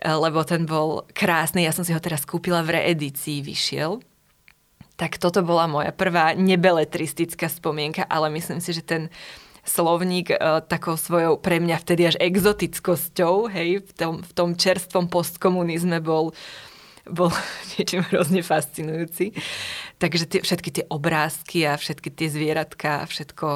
e, 0.00 0.08
lebo 0.08 0.40
ten 0.48 0.64
bol 0.64 1.04
krásny. 1.12 1.68
Ja 1.68 1.76
som 1.76 1.84
si 1.84 1.92
ho 1.92 2.00
teraz 2.00 2.24
kúpila 2.24 2.64
v 2.64 2.80
reedícii, 2.80 3.44
vyšiel. 3.44 4.00
Tak 4.96 5.20
toto 5.20 5.44
bola 5.44 5.68
moja 5.68 5.92
prvá 5.92 6.32
nebeletristická 6.32 7.52
spomienka, 7.52 8.08
ale 8.08 8.32
myslím 8.32 8.64
si, 8.64 8.72
že 8.72 8.84
ten 8.84 9.02
slovník 9.62 10.34
takou 10.66 10.98
svojou 10.98 11.38
pre 11.38 11.62
mňa 11.62 11.76
vtedy 11.78 12.02
až 12.10 12.16
exotickosťou, 12.18 13.46
hej, 13.46 13.86
v 13.86 13.92
tom, 13.94 14.14
v 14.18 14.32
tom 14.34 14.58
čerstvom 14.58 15.06
postkomunizme 15.06 16.02
bol 16.02 16.34
bol 17.08 17.34
niečím 17.74 18.06
hrozne 18.06 18.46
fascinujúci. 18.46 19.34
Takže 20.02 20.26
tie, 20.26 20.40
všetky 20.42 20.70
tie 20.74 20.84
obrázky 20.90 21.62
a 21.62 21.78
všetky 21.78 22.10
tie 22.10 22.26
zvieratka 22.26 23.06
a 23.06 23.08
všetko... 23.08 23.46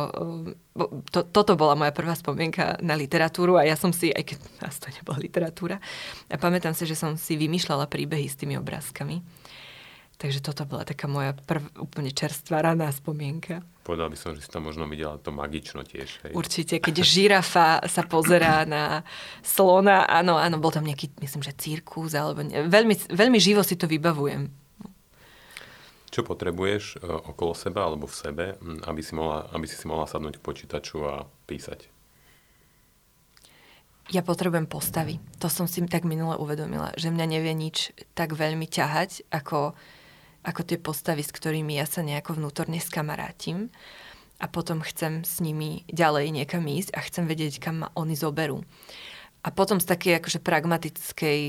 To, 1.10 1.20
toto 1.26 1.58
bola 1.58 1.74
moja 1.74 1.90
prvá 1.90 2.14
spomienka 2.14 2.78
na 2.86 2.94
literatúru 2.94 3.58
a 3.58 3.66
ja 3.66 3.74
som 3.74 3.90
si, 3.90 4.14
aj 4.14 4.22
keď 4.22 4.38
nás 4.62 4.78
to 4.78 4.86
nebola 4.94 5.18
literatúra, 5.18 5.82
a 6.30 6.38
pamätám 6.38 6.70
si, 6.78 6.86
že 6.86 6.94
som 6.94 7.18
si 7.18 7.34
vymýšľala 7.34 7.90
príbehy 7.90 8.30
s 8.30 8.38
tými 8.38 8.54
obrázkami. 8.62 9.26
Takže 10.16 10.40
toto 10.40 10.64
bola 10.64 10.86
taká 10.86 11.10
moja 11.10 11.34
prv, 11.34 11.66
úplne 11.76 12.08
čerstvá 12.14 12.62
raná 12.62 12.88
spomienka. 12.94 13.60
Povedal 13.84 14.08
by 14.08 14.16
som, 14.16 14.32
že 14.32 14.46
si 14.46 14.48
tam 14.48 14.64
možno 14.64 14.88
videla 14.88 15.20
to 15.20 15.34
magično 15.34 15.84
tiež. 15.84 16.08
Hej. 16.24 16.32
Určite, 16.32 16.80
keď 16.80 17.04
žirafa 17.04 17.84
sa 17.84 18.02
pozerá 18.06 18.64
na 18.64 19.04
slona, 19.44 20.08
áno, 20.08 20.40
áno, 20.40 20.56
bol 20.56 20.72
tam 20.72 20.86
nejaký, 20.88 21.10
myslím, 21.20 21.42
že 21.42 21.58
cirkus, 21.58 22.16
alebo 22.16 22.46
ne, 22.46 22.64
veľmi, 22.64 23.12
veľmi 23.12 23.36
živo 23.36 23.60
si 23.60 23.76
to 23.76 23.84
vybavujem. 23.84 24.65
Čo 26.10 26.22
potrebuješ 26.22 27.02
e, 27.02 27.06
okolo 27.06 27.52
seba 27.52 27.86
alebo 27.86 28.06
v 28.06 28.16
sebe, 28.16 28.46
aby 28.86 29.00
si, 29.02 29.12
mohla, 29.12 29.50
aby 29.50 29.66
si 29.66 29.74
si 29.74 29.86
mohla 29.90 30.06
sadnúť 30.06 30.38
k 30.38 30.46
počítaču 30.46 31.02
a 31.06 31.26
písať? 31.50 31.90
Ja 34.14 34.22
potrebujem 34.22 34.70
postavy. 34.70 35.18
To 35.42 35.50
som 35.50 35.66
si 35.66 35.82
tak 35.90 36.06
minule 36.06 36.38
uvedomila, 36.38 36.94
že 36.94 37.10
mňa 37.10 37.26
nevie 37.26 37.54
nič 37.58 37.90
tak 38.14 38.38
veľmi 38.38 38.70
ťahať, 38.70 39.26
ako 39.34 39.74
ako 40.46 40.62
tie 40.62 40.78
postavy, 40.78 41.26
s 41.26 41.34
ktorými 41.34 41.74
ja 41.74 41.84
sa 41.90 42.06
nejako 42.06 42.38
vnútorne 42.38 42.78
skamarátim 42.78 43.74
a 44.38 44.46
potom 44.46 44.78
chcem 44.86 45.26
s 45.26 45.42
nimi 45.42 45.82
ďalej 45.90 46.30
niekam 46.30 46.62
ísť 46.62 46.94
a 46.94 47.02
chcem 47.02 47.26
vedieť, 47.26 47.58
kam 47.58 47.82
ma 47.82 47.88
oni 47.98 48.14
zoberú. 48.14 48.62
A 49.42 49.50
potom 49.50 49.82
z 49.82 49.90
takej 49.90 50.22
akože 50.22 50.38
pragmatickej 50.42 51.40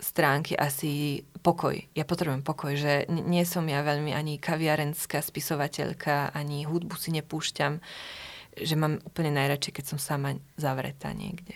stránky 0.00 0.56
asi 0.56 1.22
pokoj. 1.44 1.76
Ja 1.94 2.08
potrebujem 2.08 2.42
pokoj, 2.42 2.74
že 2.74 3.06
nie 3.08 3.44
som 3.44 3.68
ja 3.68 3.84
veľmi 3.84 4.12
ani 4.16 4.40
kaviarenská 4.40 5.20
spisovateľka, 5.20 6.32
ani 6.34 6.64
hudbu 6.64 6.96
si 6.96 7.12
nepúšťam, 7.14 7.78
že 8.56 8.74
mám 8.74 8.98
úplne 9.06 9.30
najradšej, 9.36 9.72
keď 9.76 9.84
som 9.86 9.98
sama 10.00 10.36
zavretá 10.58 11.12
niekde. 11.14 11.54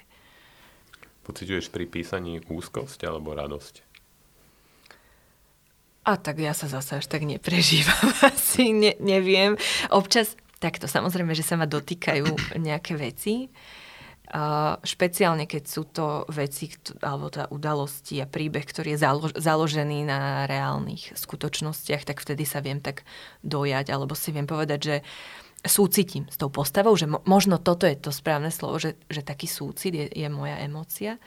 Pociťuješ 1.24 1.72
pri 1.72 1.88
písaní 1.88 2.44
úzkosť 2.44 3.08
alebo 3.08 3.32
radosť? 3.32 3.80
A 6.04 6.20
tak 6.20 6.36
ja 6.36 6.52
sa 6.52 6.68
zase 6.68 7.00
až 7.00 7.08
tak 7.08 7.24
neprežívam. 7.24 8.12
Asi 8.28 8.76
ne, 8.76 8.92
neviem. 9.00 9.56
Občas 9.88 10.36
takto, 10.60 10.84
samozrejme, 10.84 11.32
že 11.32 11.44
sa 11.44 11.56
ma 11.56 11.64
dotýkajú 11.64 12.60
nejaké 12.60 12.92
veci. 13.00 13.48
Uh, 14.24 14.80
špeciálne, 14.80 15.44
keď 15.44 15.62
sú 15.68 15.84
to 15.84 16.24
veci, 16.32 16.72
alebo 17.04 17.28
teda 17.28 17.52
udalosti 17.52 18.24
a 18.24 18.26
príbeh, 18.26 18.64
ktorý 18.64 18.96
je 18.96 19.02
založ, 19.04 19.32
založený 19.36 20.08
na 20.08 20.48
reálnych 20.48 21.12
skutočnostiach, 21.12 22.08
tak 22.08 22.24
vtedy 22.24 22.48
sa 22.48 22.64
viem 22.64 22.80
tak 22.80 23.04
dojať, 23.44 23.92
alebo 23.92 24.16
si 24.16 24.32
viem 24.32 24.48
povedať, 24.48 24.80
že 24.80 24.96
súcitím 25.60 26.24
s 26.32 26.40
tou 26.40 26.48
postavou, 26.48 26.96
že 26.96 27.04
mo, 27.04 27.20
možno 27.28 27.60
toto 27.60 27.84
je 27.84 28.00
to 28.00 28.08
správne 28.08 28.48
slovo, 28.48 28.80
že, 28.80 28.96
že 29.12 29.20
taký 29.20 29.44
súcit 29.44 29.92
je, 29.92 30.06
je 30.08 30.28
moja 30.32 30.56
emócia. 30.60 31.20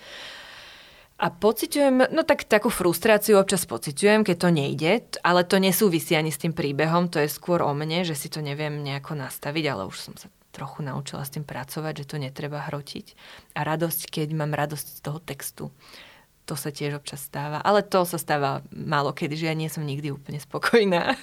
A 1.17 1.33
pociťujem, 1.33 2.13
no 2.13 2.21
tak 2.21 2.45
takú 2.45 2.69
frustráciu 2.69 3.41
občas 3.41 3.65
pociťujem, 3.65 4.21
keď 4.21 4.37
to 4.37 4.49
nejde, 4.53 4.91
ale 5.25 5.41
to 5.45 5.57
nesúvisí 5.57 6.13
ani 6.13 6.29
s 6.29 6.37
tým 6.37 6.53
príbehom, 6.53 7.09
to 7.09 7.17
je 7.17 7.29
skôr 7.29 7.65
o 7.65 7.73
mne, 7.73 8.05
že 8.05 8.13
si 8.13 8.29
to 8.29 8.41
neviem 8.41 8.85
nejako 8.85 9.17
nastaviť, 9.17 9.65
ale 9.69 9.89
už 9.89 9.97
som 9.97 10.13
sa 10.13 10.29
trochu 10.57 10.81
naučila 10.81 11.21
s 11.21 11.29
tým 11.29 11.45
pracovať, 11.45 12.01
že 12.01 12.09
to 12.09 12.17
netreba 12.17 12.65
hrotiť. 12.65 13.13
A 13.53 13.61
radosť, 13.61 14.09
keď 14.09 14.33
mám 14.33 14.57
radosť 14.57 14.87
z 14.97 14.99
toho 15.05 15.19
textu. 15.21 15.65
To 16.49 16.57
sa 16.57 16.73
tiež 16.73 16.97
občas 16.97 17.21
stáva. 17.21 17.61
Ale 17.61 17.85
to 17.85 18.01
sa 18.09 18.17
stáva 18.17 18.65
málo 18.73 19.13
kedy, 19.13 19.37
že 19.37 19.49
ja 19.51 19.53
nie 19.53 19.69
som 19.69 19.85
nikdy 19.85 20.09
úplne 20.09 20.41
spokojná. 20.41 21.13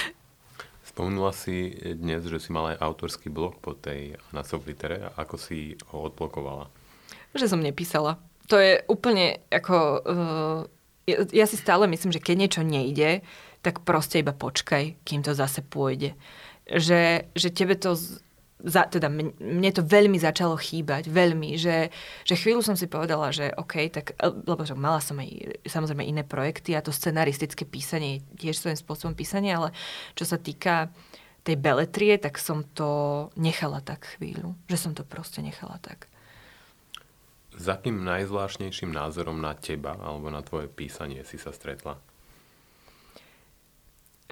Spomenula 0.94 1.36
si 1.36 1.74
dnes, 1.98 2.24
že 2.24 2.40
si 2.40 2.54
mala 2.54 2.78
aj 2.78 2.80
autorský 2.80 3.28
blog 3.28 3.60
po 3.60 3.76
tej 3.76 4.16
Nasov 4.32 4.64
litere. 4.64 5.12
Ako 5.20 5.36
si 5.36 5.76
ho 5.92 6.08
odblokovala? 6.08 6.70
Že 7.36 7.50
som 7.50 7.60
nepísala 7.60 8.16
to 8.46 8.56
je 8.60 8.80
úplne 8.88 9.40
ako... 9.48 9.76
Uh, 10.04 10.60
ja, 11.04 11.44
ja 11.44 11.46
si 11.48 11.60
stále 11.60 11.84
myslím, 11.88 12.12
že 12.12 12.20
keď 12.20 12.36
niečo 12.36 12.62
nejde, 12.64 13.20
tak 13.60 13.84
proste 13.84 14.20
iba 14.20 14.32
počkaj, 14.32 15.04
kým 15.04 15.20
to 15.24 15.36
zase 15.36 15.64
pôjde. 15.64 16.16
Že, 16.68 17.28
že 17.32 17.48
tebe 17.52 17.76
to... 17.76 17.96
Za, 18.64 18.88
teda 18.88 19.12
mne 19.12 19.70
to 19.76 19.84
veľmi 19.84 20.16
začalo 20.16 20.56
chýbať, 20.56 21.12
veľmi, 21.12 21.60
že, 21.60 21.92
že 22.24 22.34
chvíľu 22.34 22.64
som 22.64 22.72
si 22.80 22.88
povedala, 22.88 23.28
že 23.28 23.52
OK, 23.60 23.92
tak, 23.92 24.16
lebo 24.24 24.64
že 24.64 24.72
mala 24.72 25.04
som 25.04 25.20
aj 25.20 25.60
samozrejme 25.68 26.00
iné 26.00 26.24
projekty 26.24 26.72
a 26.72 26.80
to 26.80 26.88
scenaristické 26.88 27.68
písanie 27.68 28.24
tiež 28.40 28.56
svojím 28.56 28.80
spôsobom 28.80 29.12
písanie, 29.12 29.52
ale 29.52 29.76
čo 30.16 30.24
sa 30.24 30.40
týka 30.40 30.88
tej 31.44 31.60
beletrie, 31.60 32.16
tak 32.16 32.40
som 32.40 32.64
to 32.64 33.28
nechala 33.36 33.84
tak 33.84 34.16
chvíľu, 34.16 34.56
že 34.64 34.80
som 34.80 34.96
to 34.96 35.04
proste 35.04 35.44
nechala 35.44 35.76
tak. 35.84 36.08
S 37.54 37.68
akým 37.68 38.02
najzvláštnejším 38.02 38.90
názorom 38.90 39.38
na 39.38 39.54
teba 39.54 39.94
alebo 40.00 40.32
na 40.32 40.40
tvoje 40.40 40.66
písanie 40.66 41.22
si 41.22 41.36
sa 41.36 41.54
stretla? 41.54 42.00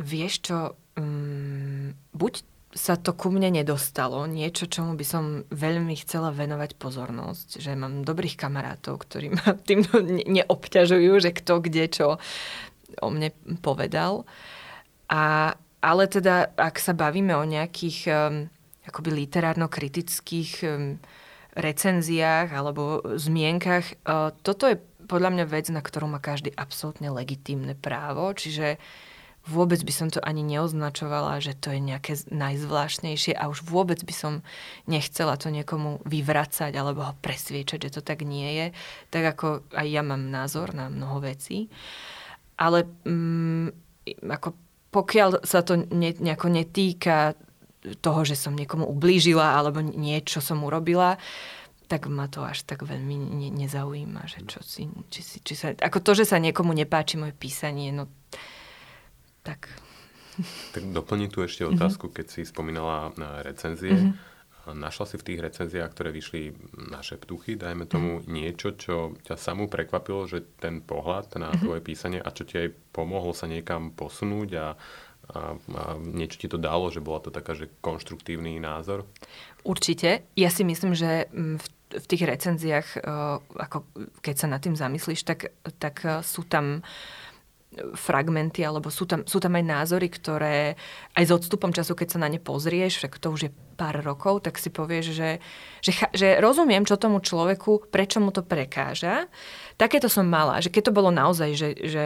Vieš 0.00 0.34
čo, 0.40 0.58
um, 0.96 1.92
buď 2.16 2.42
sa 2.72 2.96
to 2.96 3.12
ku 3.12 3.28
mne 3.28 3.52
nedostalo, 3.52 4.24
niečo, 4.24 4.64
čomu 4.64 4.96
by 4.96 5.04
som 5.04 5.24
veľmi 5.52 5.92
chcela 6.00 6.32
venovať 6.32 6.80
pozornosť, 6.80 7.60
že 7.60 7.76
mám 7.76 8.00
dobrých 8.04 8.40
kamarátov, 8.40 9.04
ktorí 9.04 9.36
ma 9.36 9.52
tým 9.68 9.84
neobťažujú, 10.24 11.12
že 11.20 11.30
kto 11.36 11.60
kde 11.60 11.84
čo 11.92 12.06
o 13.00 13.08
mne 13.08 13.32
povedal. 13.60 14.24
A, 15.12 15.54
ale 15.84 16.04
teda, 16.08 16.48
ak 16.56 16.80
sa 16.80 16.96
bavíme 16.96 17.36
o 17.36 17.44
nejakých 17.44 17.98
um, 18.08 18.48
akoby 18.88 19.10
literárno-kritických 19.24 20.52
um, 20.64 20.96
recenziách 21.52 22.48
alebo 22.52 23.04
zmienkach. 23.04 23.84
E, 23.92 23.94
toto 24.40 24.64
je 24.64 24.80
podľa 25.04 25.36
mňa 25.36 25.44
vec, 25.44 25.68
na 25.68 25.84
ktorú 25.84 26.08
má 26.08 26.18
každý 26.22 26.48
absolútne 26.56 27.12
legitímne 27.12 27.76
právo, 27.76 28.32
čiže 28.32 28.80
vôbec 29.42 29.82
by 29.82 29.92
som 29.92 30.08
to 30.08 30.22
ani 30.22 30.46
neoznačovala, 30.46 31.42
že 31.42 31.58
to 31.58 31.74
je 31.74 31.82
nejaké 31.82 32.14
najzvláštnejšie 32.30 33.34
a 33.34 33.50
už 33.50 33.66
vôbec 33.66 33.98
by 34.06 34.14
som 34.14 34.32
nechcela 34.86 35.34
to 35.34 35.50
niekomu 35.50 35.98
vyvracať 36.06 36.70
alebo 36.70 37.02
ho 37.02 37.14
presviečať, 37.18 37.90
že 37.90 37.98
to 37.98 38.02
tak 38.06 38.22
nie 38.22 38.46
je. 38.54 38.66
Tak 39.10 39.22
ako 39.34 39.46
aj 39.74 39.86
ja 39.90 40.02
mám 40.06 40.30
názor 40.30 40.70
na 40.78 40.86
mnoho 40.86 41.18
vecí. 41.18 41.66
Ale 42.54 42.86
mm, 43.02 43.66
ako 44.30 44.54
pokiaľ 44.94 45.42
sa 45.42 45.64
to 45.66 45.88
ne, 45.90 46.14
nejako 46.14 46.52
netýka 46.52 47.34
toho, 47.98 48.22
že 48.22 48.38
som 48.38 48.54
niekomu 48.54 48.86
ublížila 48.86 49.58
alebo 49.58 49.82
niečo 49.82 50.38
som 50.38 50.62
urobila, 50.62 51.18
tak 51.90 52.06
ma 52.06 52.30
to 52.30 52.46
až 52.46 52.62
tak 52.62 52.86
veľmi 52.86 53.16
ne, 53.18 53.48
nezaujíma, 53.52 54.22
že 54.30 54.46
čo 54.46 54.62
si, 54.62 54.86
či, 55.10 55.20
si, 55.20 55.36
či 55.42 55.54
sa, 55.58 55.74
ako 55.74 55.98
to, 55.98 56.22
že 56.22 56.30
sa 56.30 56.38
niekomu 56.38 56.70
nepáči 56.70 57.18
moje 57.18 57.34
písanie, 57.34 57.90
no 57.90 58.06
tak. 59.42 59.68
Tak 60.72 60.82
doplním 60.96 61.28
tu 61.28 61.44
ešte 61.44 61.66
mhm. 61.66 61.76
otázku, 61.76 62.08
mm-hmm. 62.08 62.18
keď 62.22 62.26
si 62.26 62.40
spomínala 62.48 63.12
na 63.20 63.44
recenzie. 63.44 63.92
Mm-hmm. 63.92 64.30
Našla 64.62 65.10
si 65.10 65.16
v 65.18 65.26
tých 65.26 65.42
recenziách, 65.42 65.90
ktoré 65.90 66.14
vyšli 66.14 66.54
naše 66.86 67.18
ptuchy, 67.18 67.58
dajme 67.58 67.82
tomu 67.82 68.22
mm-hmm. 68.22 68.30
niečo, 68.30 68.78
čo 68.78 69.18
ťa 69.26 69.34
samú 69.34 69.66
prekvapilo, 69.66 70.30
že 70.30 70.46
ten 70.62 70.78
pohľad 70.78 71.34
na 71.34 71.50
mm-hmm. 71.50 71.62
tvoje 71.66 71.80
písanie 71.82 72.22
a 72.22 72.30
čo 72.30 72.46
ti 72.46 72.62
aj 72.62 72.68
pomohlo 72.94 73.34
sa 73.34 73.50
niekam 73.50 73.90
posunúť 73.90 74.50
a 74.54 74.66
a, 75.30 75.54
a 75.54 75.82
niečo 76.02 76.36
ti 76.42 76.48
to 76.50 76.58
dalo, 76.58 76.90
že 76.90 76.98
bola 76.98 77.22
to 77.22 77.30
taká, 77.30 77.54
že 77.54 77.70
konštruktívny 77.78 78.58
názor? 78.58 79.06
Určite. 79.62 80.26
Ja 80.34 80.50
si 80.50 80.66
myslím, 80.66 80.98
že 80.98 81.30
v, 81.30 81.66
v 81.94 82.06
tých 82.10 82.26
recenziách, 82.26 82.88
e, 82.98 83.00
ako 83.54 83.86
keď 84.18 84.34
sa 84.34 84.46
nad 84.50 84.58
tým 84.58 84.74
zamyslíš, 84.74 85.22
tak, 85.22 85.54
tak 85.78 86.02
e, 86.02 86.26
sú 86.26 86.42
tam 86.42 86.82
fragmenty, 87.96 88.62
alebo 88.62 88.92
sú 88.92 89.08
tam, 89.08 89.24
sú 89.24 89.40
tam 89.40 89.56
aj 89.56 89.64
názory, 89.64 90.08
ktoré 90.12 90.76
aj 91.16 91.24
s 91.24 91.32
odstupom 91.32 91.72
času, 91.72 91.96
keď 91.96 92.08
sa 92.16 92.22
na 92.22 92.28
ne 92.28 92.36
pozrieš, 92.36 93.00
však 93.00 93.16
to 93.16 93.32
už 93.32 93.40
je 93.48 93.54
pár 93.74 93.98
rokov, 94.04 94.44
tak 94.44 94.60
si 94.60 94.68
povieš, 94.68 95.16
že, 95.16 95.30
že, 95.80 95.92
že 96.12 96.28
rozumiem, 96.38 96.84
čo 96.84 97.00
tomu 97.00 97.24
človeku, 97.24 97.88
prečo 97.88 98.20
mu 98.20 98.30
to 98.30 98.44
prekáža. 98.44 99.26
Takéto 99.80 100.06
som 100.12 100.28
mala, 100.28 100.60
že 100.60 100.68
keď 100.68 100.92
to 100.92 100.96
bolo 100.96 101.08
naozaj 101.08 101.50
že, 101.56 101.70
že 101.80 102.04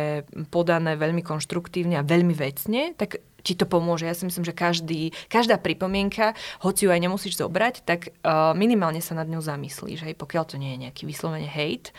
podané 0.55 0.95
veľmi 0.95 1.21
konštruktívne 1.27 1.99
a 1.99 2.07
veľmi 2.07 2.33
vecne, 2.33 2.95
tak 2.95 3.21
ti 3.47 3.55
to 3.55 3.63
pomôže. 3.63 4.11
Ja 4.11 4.17
si 4.19 4.27
myslím, 4.27 4.43
že 4.43 4.51
každý, 4.51 5.15
každá 5.31 5.55
pripomienka, 5.63 6.35
hoci 6.67 6.87
ju 6.87 6.91
aj 6.91 6.99
nemusíš 6.99 7.39
zobrať, 7.39 7.87
tak 7.87 8.11
uh, 8.11 8.51
minimálne 8.59 8.99
sa 8.99 9.15
nad 9.15 9.31
ňou 9.31 9.39
zamyslíš, 9.39 10.03
hej, 10.03 10.15
pokiaľ 10.19 10.45
to 10.51 10.57
nie 10.59 10.75
je 10.75 10.83
nejaký 10.91 11.07
vyslovene 11.07 11.47
hate. 11.47 11.95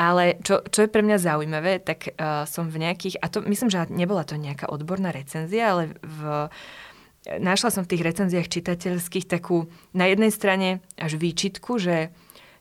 Ale 0.00 0.40
čo, 0.40 0.64
čo 0.64 0.88
je 0.88 0.92
pre 0.92 1.04
mňa 1.04 1.20
zaujímavé, 1.20 1.84
tak 1.84 2.16
uh, 2.16 2.48
som 2.48 2.72
v 2.72 2.88
nejakých, 2.88 3.20
a 3.20 3.28
to 3.28 3.44
myslím, 3.44 3.68
že 3.68 3.84
nebola 3.92 4.24
to 4.24 4.40
nejaká 4.40 4.72
odborná 4.72 5.12
recenzia, 5.12 5.76
ale 5.76 5.92
v, 6.00 6.48
našla 7.36 7.68
som 7.68 7.84
v 7.84 7.92
tých 7.92 8.06
recenziách 8.08 8.48
čitateľských 8.48 9.28
takú 9.28 9.68
na 9.92 10.08
jednej 10.08 10.32
strane 10.32 10.80
až 10.96 11.20
výčitku, 11.20 11.76
že 11.76 12.08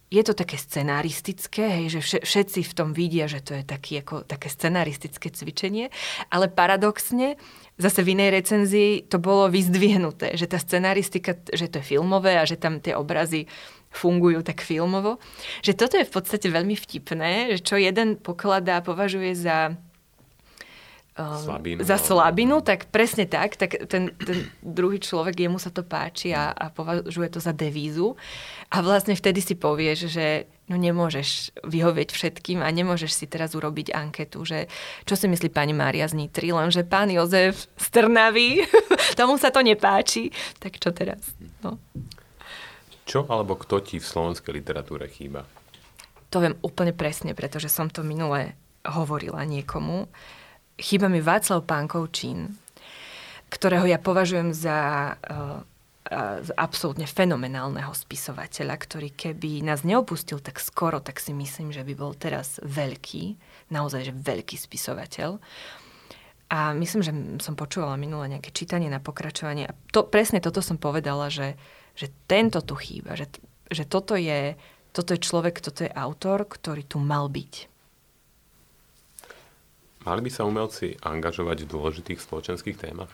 je 0.10 0.26
to 0.26 0.34
také 0.34 0.58
scenaristické, 0.58 1.70
hej, 1.70 2.02
že 2.02 2.26
všetci 2.26 2.66
v 2.66 2.74
tom 2.74 2.98
vidia, 2.98 3.30
že 3.30 3.46
to 3.46 3.54
je 3.54 3.62
taký, 3.62 4.02
ako, 4.02 4.26
také 4.26 4.50
scenaristické 4.50 5.30
cvičenie, 5.30 5.94
ale 6.34 6.50
paradoxne 6.50 7.38
zase 7.78 8.02
v 8.02 8.18
inej 8.18 8.42
recenzii 8.42 9.06
to 9.06 9.22
bolo 9.22 9.54
vyzdvihnuté, 9.54 10.34
že 10.34 10.50
tá 10.50 10.58
scenaristika, 10.58 11.38
že 11.54 11.70
to 11.70 11.80
je 11.80 11.96
filmové 11.96 12.42
a 12.42 12.44
že 12.44 12.58
tam 12.58 12.82
tie 12.82 12.98
obrazy 12.98 13.46
fungujú 13.90 14.46
tak 14.46 14.62
filmovo. 14.62 15.18
Že 15.66 15.74
toto 15.76 15.96
je 15.98 16.06
v 16.06 16.14
podstate 16.14 16.48
veľmi 16.50 16.78
vtipné, 16.78 17.58
že 17.58 17.60
čo 17.66 17.76
jeden 17.76 18.18
pokladá, 18.22 18.82
považuje 18.86 19.34
za 19.34 19.74
slabinu, 21.20 21.80
za 21.84 21.98
slabinu, 22.00 22.56
tak 22.64 22.88
presne 22.94 23.28
tak, 23.28 23.60
tak 23.60 23.76
ten, 23.92 24.16
ten 24.16 24.48
druhý 24.64 25.00
človek, 25.04 25.36
jemu 25.36 25.60
sa 25.60 25.68
to 25.74 25.84
páči 25.84 26.32
a, 26.32 26.56
a 26.56 26.72
považuje 26.72 27.28
to 27.28 27.40
za 27.44 27.52
devízu. 27.52 28.16
A 28.72 28.80
vlastne 28.80 29.18
vtedy 29.18 29.44
si 29.44 29.60
povieš, 29.60 30.08
že 30.08 30.48
no 30.70 30.78
nemôžeš 30.78 31.60
vyhovieť 31.66 32.10
všetkým 32.14 32.62
a 32.62 32.70
nemôžeš 32.70 33.12
si 33.12 33.26
teraz 33.26 33.58
urobiť 33.58 33.92
anketu, 33.92 34.46
že 34.46 34.70
čo 35.04 35.18
si 35.18 35.26
myslí 35.26 35.50
pani 35.50 35.74
Mária 35.74 36.06
z 36.06 36.16
Nitry, 36.16 36.54
lenže 36.54 36.86
pán 36.86 37.10
Jozef 37.10 37.68
z 37.76 37.86
Trnavy, 37.90 38.64
tomu 39.20 39.36
sa 39.42 39.50
to 39.50 39.66
nepáči, 39.66 40.30
tak 40.62 40.78
čo 40.78 40.94
teraz? 40.94 41.34
No. 41.66 41.82
Čo 43.10 43.26
alebo 43.26 43.58
kto 43.58 43.82
ti 43.82 43.98
v 43.98 44.06
slovenskej 44.06 44.54
literatúre 44.54 45.10
chýba? 45.10 45.50
To 46.30 46.38
viem 46.38 46.54
úplne 46.62 46.94
presne, 46.94 47.34
pretože 47.34 47.66
som 47.66 47.90
to 47.90 48.06
minule 48.06 48.54
hovorila 48.86 49.42
niekomu. 49.50 50.06
Chýba 50.78 51.10
mi 51.10 51.18
Václav 51.18 51.66
Pánkovčín, 51.66 52.54
ktorého 53.50 53.90
ja 53.90 53.98
považujem 53.98 54.54
za 54.54 54.78
uh, 55.18 55.66
absolútne 56.54 57.10
fenomenálneho 57.10 57.90
spisovateľa, 57.98 58.78
ktorý 58.78 59.10
keby 59.14 59.66
nás 59.66 59.82
neopustil 59.82 60.38
tak 60.38 60.62
skoro, 60.62 61.02
tak 61.02 61.18
si 61.18 61.34
myslím, 61.34 61.74
že 61.74 61.82
by 61.82 61.94
bol 61.98 62.14
teraz 62.14 62.62
veľký, 62.62 63.38
naozaj, 63.74 64.10
že 64.10 64.14
veľký 64.14 64.54
spisovateľ. 64.54 65.42
A 66.50 66.74
myslím, 66.74 67.02
že 67.06 67.14
som 67.46 67.54
počúvala 67.54 67.94
minule 67.94 68.26
nejaké 68.26 68.50
čítanie 68.50 68.90
na 68.90 68.98
pokračovanie 68.98 69.70
a 69.70 69.78
to, 69.94 70.02
presne 70.06 70.42
toto 70.42 70.66
som 70.66 70.82
povedala, 70.82 71.30
že, 71.30 71.54
že 72.00 72.08
tento 72.32 72.64
tu 72.64 72.80
chýba, 72.80 73.20
že, 73.20 73.28
že 73.68 73.84
toto, 73.84 74.16
je, 74.16 74.56
toto 74.96 75.12
je 75.12 75.20
človek, 75.20 75.60
toto 75.60 75.84
je 75.84 75.92
autor, 75.92 76.48
ktorý 76.48 76.88
tu 76.88 77.04
mal 77.04 77.28
byť. 77.28 77.68
Mali 80.08 80.22
by 80.24 80.32
sa 80.32 80.48
umelci 80.48 80.96
angažovať 81.04 81.68
v 81.68 81.72
dôležitých 81.76 82.24
spoločenských 82.24 82.80
témach? 82.80 83.12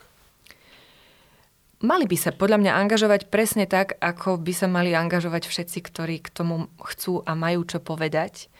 Mali 1.81 2.05
by 2.05 2.17
sa 2.17 2.31
podľa 2.31 2.61
mňa 2.61 2.71
angažovať 2.77 3.27
presne 3.33 3.65
tak, 3.65 3.97
ako 3.97 4.37
by 4.37 4.53
sa 4.53 4.69
mali 4.69 4.93
angažovať 4.93 5.49
všetci, 5.49 5.79
ktorí 5.81 6.15
k 6.21 6.29
tomu 6.29 6.69
chcú 6.77 7.25
a 7.25 7.33
majú 7.33 7.65
čo 7.65 7.81
povedať. 7.81 8.53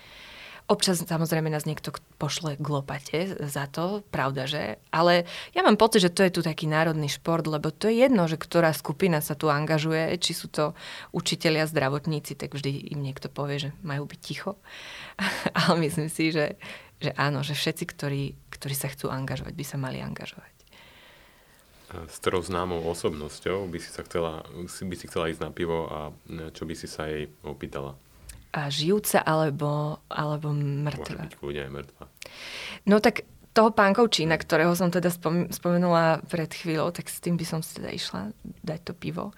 Občas 0.65 0.97
samozrejme 1.05 1.53
nás 1.53 1.69
niekto 1.69 1.93
pošle 2.17 2.57
k 2.57 2.65
lopate 2.65 3.37
za 3.37 3.69
to, 3.69 4.01
pravda, 4.09 4.49
že? 4.49 4.81
Ale 4.89 5.29
ja 5.53 5.61
mám 5.61 5.77
pocit, 5.77 6.01
že 6.01 6.09
to 6.09 6.25
je 6.25 6.33
tu 6.33 6.41
taký 6.41 6.65
národný 6.65 7.05
šport, 7.05 7.45
lebo 7.45 7.69
to 7.69 7.85
je 7.85 8.01
jedno, 8.01 8.25
že 8.25 8.41
ktorá 8.41 8.73
skupina 8.73 9.21
sa 9.21 9.37
tu 9.37 9.53
angažuje, 9.53 10.17
či 10.17 10.33
sú 10.33 10.49
to 10.49 10.73
učitelia, 11.13 11.69
zdravotníci, 11.69 12.33
tak 12.33 12.57
vždy 12.57 12.97
im 12.97 13.05
niekto 13.05 13.29
povie, 13.29 13.69
že 13.69 13.69
majú 13.85 14.09
byť 14.09 14.19
ticho. 14.25 14.57
Ale 15.69 15.85
myslím 15.85 16.09
si, 16.09 16.33
že 16.33 16.57
že 17.01 17.11
áno, 17.19 17.43
že 17.43 17.57
všetci, 17.57 17.83
ktorí, 17.85 18.23
ktorí 18.49 18.75
sa 18.75 18.87
chcú 18.87 19.11
angažovať, 19.11 19.53
by 19.53 19.65
sa 19.67 19.77
mali 19.77 19.99
angažovať. 19.99 20.53
S 22.09 22.17
ktorou 22.19 22.41
známou 22.43 22.81
osobnosťou 22.91 23.69
by 23.69 23.79
si, 23.79 23.89
sa 23.93 24.03
chcela, 24.03 24.43
by 24.65 24.95
si 24.97 25.05
chcela 25.07 25.29
ísť 25.31 25.41
na 25.43 25.51
pivo 25.53 25.87
a 25.87 25.99
čo 26.51 26.65
by 26.65 26.73
si 26.75 26.89
sa 26.89 27.07
jej 27.07 27.29
opýtala? 27.45 27.95
A 28.55 28.71
žijúca 28.71 29.19
alebo, 29.19 29.99
alebo 30.07 30.55
mŕtva? 30.55 31.27
Môže 31.27 31.27
byť 31.27 31.35
kľudne 31.35 31.61
aj 31.67 31.71
mŕtva. 31.75 32.03
No 32.87 33.03
tak 33.03 33.27
toho 33.55 33.71
pánkovčína, 33.71 34.35
ktorého 34.35 34.75
som 34.75 34.91
teda 34.91 35.11
spomenula 35.51 36.23
pred 36.27 36.51
chvíľou, 36.51 36.91
tak 36.91 37.07
s 37.07 37.19
tým 37.23 37.35
by 37.39 37.45
som 37.47 37.59
si 37.59 37.79
teda 37.79 37.91
išla 37.91 38.31
dať 38.63 38.79
to 38.87 38.93
pivo 38.95 39.35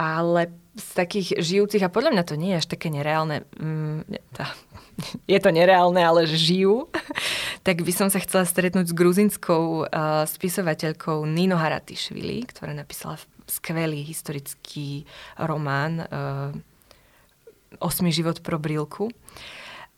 ale 0.00 0.48
z 0.80 0.88
takých 0.96 1.28
žijúcich, 1.44 1.84
a 1.84 1.92
podľa 1.92 2.16
mňa 2.16 2.24
to 2.24 2.40
nie 2.40 2.56
je 2.56 2.60
až 2.64 2.66
také 2.72 2.88
nereálne, 2.88 3.44
mm, 3.60 4.08
tá, 4.32 4.48
je 5.32 5.38
to 5.42 5.52
nereálne, 5.52 6.00
ale 6.00 6.24
žijú, 6.24 6.88
tak 7.66 7.84
by 7.84 7.92
som 7.92 8.08
sa 8.08 8.16
chcela 8.24 8.48
stretnúť 8.48 8.88
s 8.88 8.96
gruzinskou 8.96 9.84
uh, 9.84 10.24
spisovateľkou 10.24 11.28
Nino 11.28 11.60
Haratišvili, 11.60 12.48
ktorá 12.48 12.72
napísala 12.72 13.20
skvelý 13.44 14.00
historický 14.00 15.04
román 15.36 16.06
uh, 16.06 16.56
Osmi 17.78 18.10
život 18.10 18.42
pro 18.42 18.58
brilku. 18.58 19.14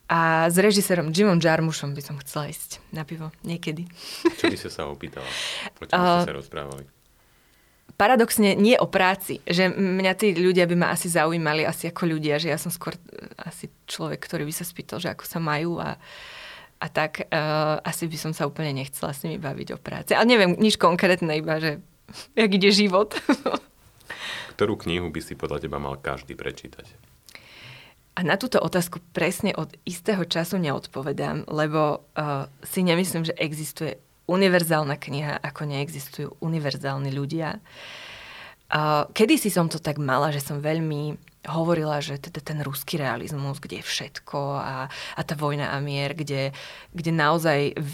A 0.05 0.51
s 0.51 0.59
režisérom 0.61 1.09
Jimom 1.09 1.41
Jarmušom 1.41 1.97
by 1.97 2.01
som 2.03 2.21
chcela 2.21 2.51
ísť 2.51 2.83
na 2.93 3.01
pivo 3.07 3.33
niekedy. 3.41 3.89
Čo 4.37 4.51
by 4.51 4.57
ste 4.59 4.69
sa 4.69 4.85
opýtala? 4.85 5.25
O 5.81 5.89
čom 5.89 5.97
uh, 5.97 6.21
ste 6.21 6.29
sa 6.29 6.37
rozprávali? 6.37 6.85
paradoxne 7.93 8.57
nie 8.57 8.75
o 8.77 8.89
práci. 8.89 9.39
Že 9.45 9.73
mňa 9.73 10.13
tí 10.17 10.33
ľudia 10.33 10.65
by 10.65 10.75
ma 10.75 10.87
asi 10.93 11.07
zaujímali 11.09 11.63
asi 11.63 11.89
ako 11.89 12.17
ľudia, 12.17 12.41
že 12.41 12.49
ja 12.49 12.57
som 12.57 12.73
skôr 12.73 12.97
e, 12.97 13.01
asi 13.37 13.69
človek, 13.85 14.19
ktorý 14.19 14.49
by 14.49 14.53
sa 14.53 14.65
spýtal, 14.65 14.97
že 14.99 15.13
ako 15.13 15.23
sa 15.23 15.39
majú 15.39 15.77
a, 15.77 15.95
a 16.83 16.87
tak 16.91 17.31
uh, 17.31 17.79
asi 17.79 18.11
by 18.11 18.17
som 18.19 18.31
sa 18.35 18.43
úplne 18.43 18.75
nechcela 18.75 19.15
s 19.15 19.23
nimi 19.23 19.39
baviť 19.39 19.77
o 19.77 19.79
práci. 19.79 20.11
Ale 20.17 20.27
neviem 20.27 20.57
nič 20.57 20.75
konkrétne, 20.75 21.31
iba 21.37 21.61
že 21.61 21.79
jak 22.39 22.51
ide 22.51 22.75
život. 22.75 23.15
Ktorú 24.59 24.77
knihu 24.83 25.07
by 25.09 25.21
si 25.23 25.33
podľa 25.39 25.63
teba 25.63 25.79
mal 25.79 25.95
každý 25.95 26.35
prečítať? 26.35 27.12
A 28.13 28.21
na 28.21 28.37
túto 28.37 28.61
otázku 28.61 29.01
presne 29.09 29.57
od 29.57 29.73
istého 29.89 30.21
času 30.29 30.61
neodpovedám, 30.61 31.49
lebo 31.49 32.05
uh, 32.13 32.45
si 32.61 32.85
nemyslím, 32.85 33.25
že 33.25 33.37
existuje 33.41 33.97
univerzálna 34.29 34.95
kniha, 34.95 35.41
ako 35.43 35.67
neexistujú 35.67 36.29
univerzálni 36.39 37.11
ľudia. 37.11 37.59
Kedy 39.13 39.35
si 39.37 39.53
som 39.53 39.69
to 39.69 39.77
tak 39.77 40.01
mala, 40.01 40.33
že 40.33 40.41
som 40.41 40.57
veľmi 40.57 41.19
hovorila, 41.45 41.99
že 41.99 42.17
teda 42.17 42.39
ten 42.39 42.63
ruský 42.63 42.97
realizmus, 42.97 43.59
kde 43.59 43.83
je 43.83 43.85
všetko 43.85 44.39
a, 44.57 44.87
a 44.87 45.21
tá 45.27 45.35
vojna 45.35 45.75
a 45.75 45.77
mier, 45.83 46.15
kde, 46.15 46.55
kde 46.95 47.11
naozaj 47.11 47.75
v, 47.75 47.93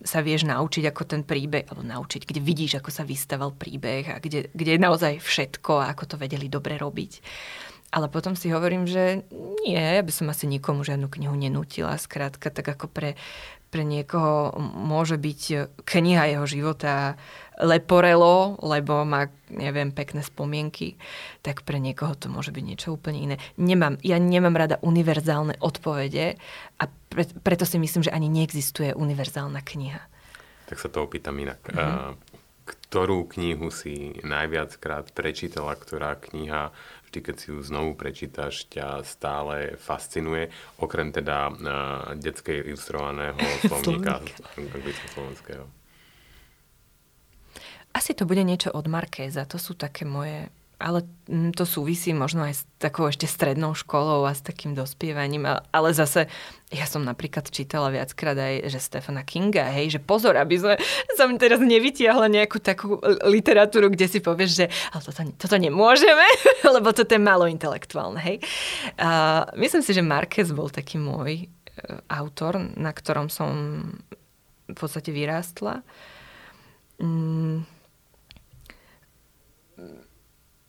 sa 0.00 0.24
vieš 0.24 0.48
naučiť 0.48 0.88
ako 0.88 1.02
ten 1.04 1.22
príbeh, 1.22 1.68
alebo 1.68 1.84
naučiť, 1.84 2.24
kde 2.24 2.40
vidíš, 2.40 2.80
ako 2.80 2.90
sa 2.90 3.04
vystaval 3.04 3.52
príbeh 3.52 4.08
a 4.08 4.18
kde, 4.18 4.48
kde 4.50 4.70
je 4.74 4.80
naozaj 4.80 5.20
všetko 5.20 5.78
a 5.78 5.92
ako 5.92 6.04
to 6.08 6.16
vedeli 6.16 6.48
dobre 6.48 6.80
robiť. 6.80 7.12
Ale 7.90 8.06
potom 8.06 8.38
si 8.38 8.54
hovorím, 8.54 8.86
že 8.86 9.26
nie, 9.66 9.78
ja 9.78 10.02
by 10.02 10.12
som 10.14 10.30
asi 10.30 10.46
nikomu 10.46 10.86
žiadnu 10.86 11.10
knihu 11.10 11.34
nenútila. 11.34 11.98
Skrátka, 11.98 12.54
tak 12.54 12.70
ako 12.70 12.86
pre, 12.86 13.18
pre 13.70 13.82
niekoho 13.82 14.54
môže 14.62 15.18
byť 15.18 15.74
kniha 15.82 16.38
jeho 16.38 16.46
života 16.46 17.18
leporelo, 17.60 18.56
lebo 18.64 19.04
má, 19.04 19.28
neviem, 19.52 19.92
pekné 19.92 20.24
spomienky, 20.24 20.96
tak 21.44 21.62
pre 21.62 21.76
niekoho 21.76 22.16
to 22.16 22.32
môže 22.32 22.50
byť 22.50 22.64
niečo 22.64 22.88
úplne 22.96 23.18
iné. 23.20 23.36
Nemám, 23.60 24.00
ja 24.00 24.16
nemám 24.16 24.56
rada 24.56 24.80
univerzálne 24.80 25.60
odpovede 25.60 26.40
a 26.80 26.84
pre, 26.88 27.26
preto 27.26 27.68
si 27.68 27.76
myslím, 27.76 28.06
že 28.06 28.14
ani 28.14 28.32
neexistuje 28.32 28.96
univerzálna 28.96 29.60
kniha. 29.60 30.02
Tak 30.72 30.78
sa 30.78 30.88
to 30.88 31.04
opýtam 31.04 31.36
inak. 31.36 31.60
Mm-hmm. 31.68 32.16
Ktorú 32.70 33.26
knihu 33.34 33.70
si 33.74 34.18
najviackrát 34.22 35.10
prečítala, 35.10 35.74
ktorá 35.74 36.14
kniha 36.18 36.70
vždy, 37.10 37.18
keď 37.26 37.34
si 37.34 37.46
ju 37.50 37.58
znovu 37.58 37.98
prečítaš, 37.98 38.70
ťa 38.70 39.02
stále 39.02 39.74
fascinuje, 39.74 40.46
okrem 40.78 41.10
teda 41.10 41.50
uh, 41.50 41.56
detskej 42.14 42.70
ilustrovaného 42.70 43.34
slovníka 43.66 44.22
slovenského. 45.10 45.66
Asi 47.90 48.14
to 48.14 48.22
bude 48.22 48.46
niečo 48.46 48.70
od 48.70 48.86
Markéza, 48.86 49.42
to 49.50 49.58
sú 49.58 49.74
také 49.74 50.06
moje 50.06 50.46
ale 50.80 51.04
mm, 51.28 51.52
to 51.52 51.68
súvisí 51.68 52.16
možno 52.16 52.48
aj 52.48 52.54
s 52.56 52.62
takou 52.80 53.04
ešte 53.04 53.28
strednou 53.28 53.76
školou 53.76 54.24
a 54.24 54.32
s 54.32 54.40
takým 54.40 54.72
dospievaním. 54.72 55.44
Ale 55.44 55.88
zase 55.92 56.32
ja 56.72 56.88
som 56.88 57.04
napríklad 57.04 57.52
čítala 57.52 57.92
viackrát 57.92 58.32
aj, 58.34 58.72
že 58.72 58.80
Stefana 58.80 59.20
Kinga, 59.20 59.68
hej, 59.68 59.92
že 59.92 60.00
pozor, 60.00 60.40
aby 60.40 60.56
sme, 60.56 60.74
som 61.20 61.36
teraz 61.36 61.60
nevytiahla 61.60 62.32
nejakú 62.32 62.58
takú 62.64 62.96
literatúru, 63.28 63.92
kde 63.92 64.08
si 64.08 64.24
povieš, 64.24 64.50
že 64.56 64.66
ale 64.96 65.02
toto, 65.04 65.20
toto 65.36 65.56
nemôžeme, 65.60 66.24
lebo 66.74 66.96
toto 66.96 67.12
je 67.12 67.20
malo 67.20 67.44
intelektuálne, 67.44 68.18
hej. 68.24 68.36
A 68.96 69.44
myslím 69.60 69.84
si, 69.84 69.92
že 69.92 70.00
Marquez 70.00 70.48
bol 70.56 70.72
taký 70.72 70.96
môj 70.96 71.44
e, 71.44 71.46
autor, 72.08 72.56
na 72.80 72.96
ktorom 72.96 73.28
som 73.28 73.52
v 74.64 74.76
podstate 74.78 75.12
vyrástla. 75.12 75.84
Mm 77.02 77.79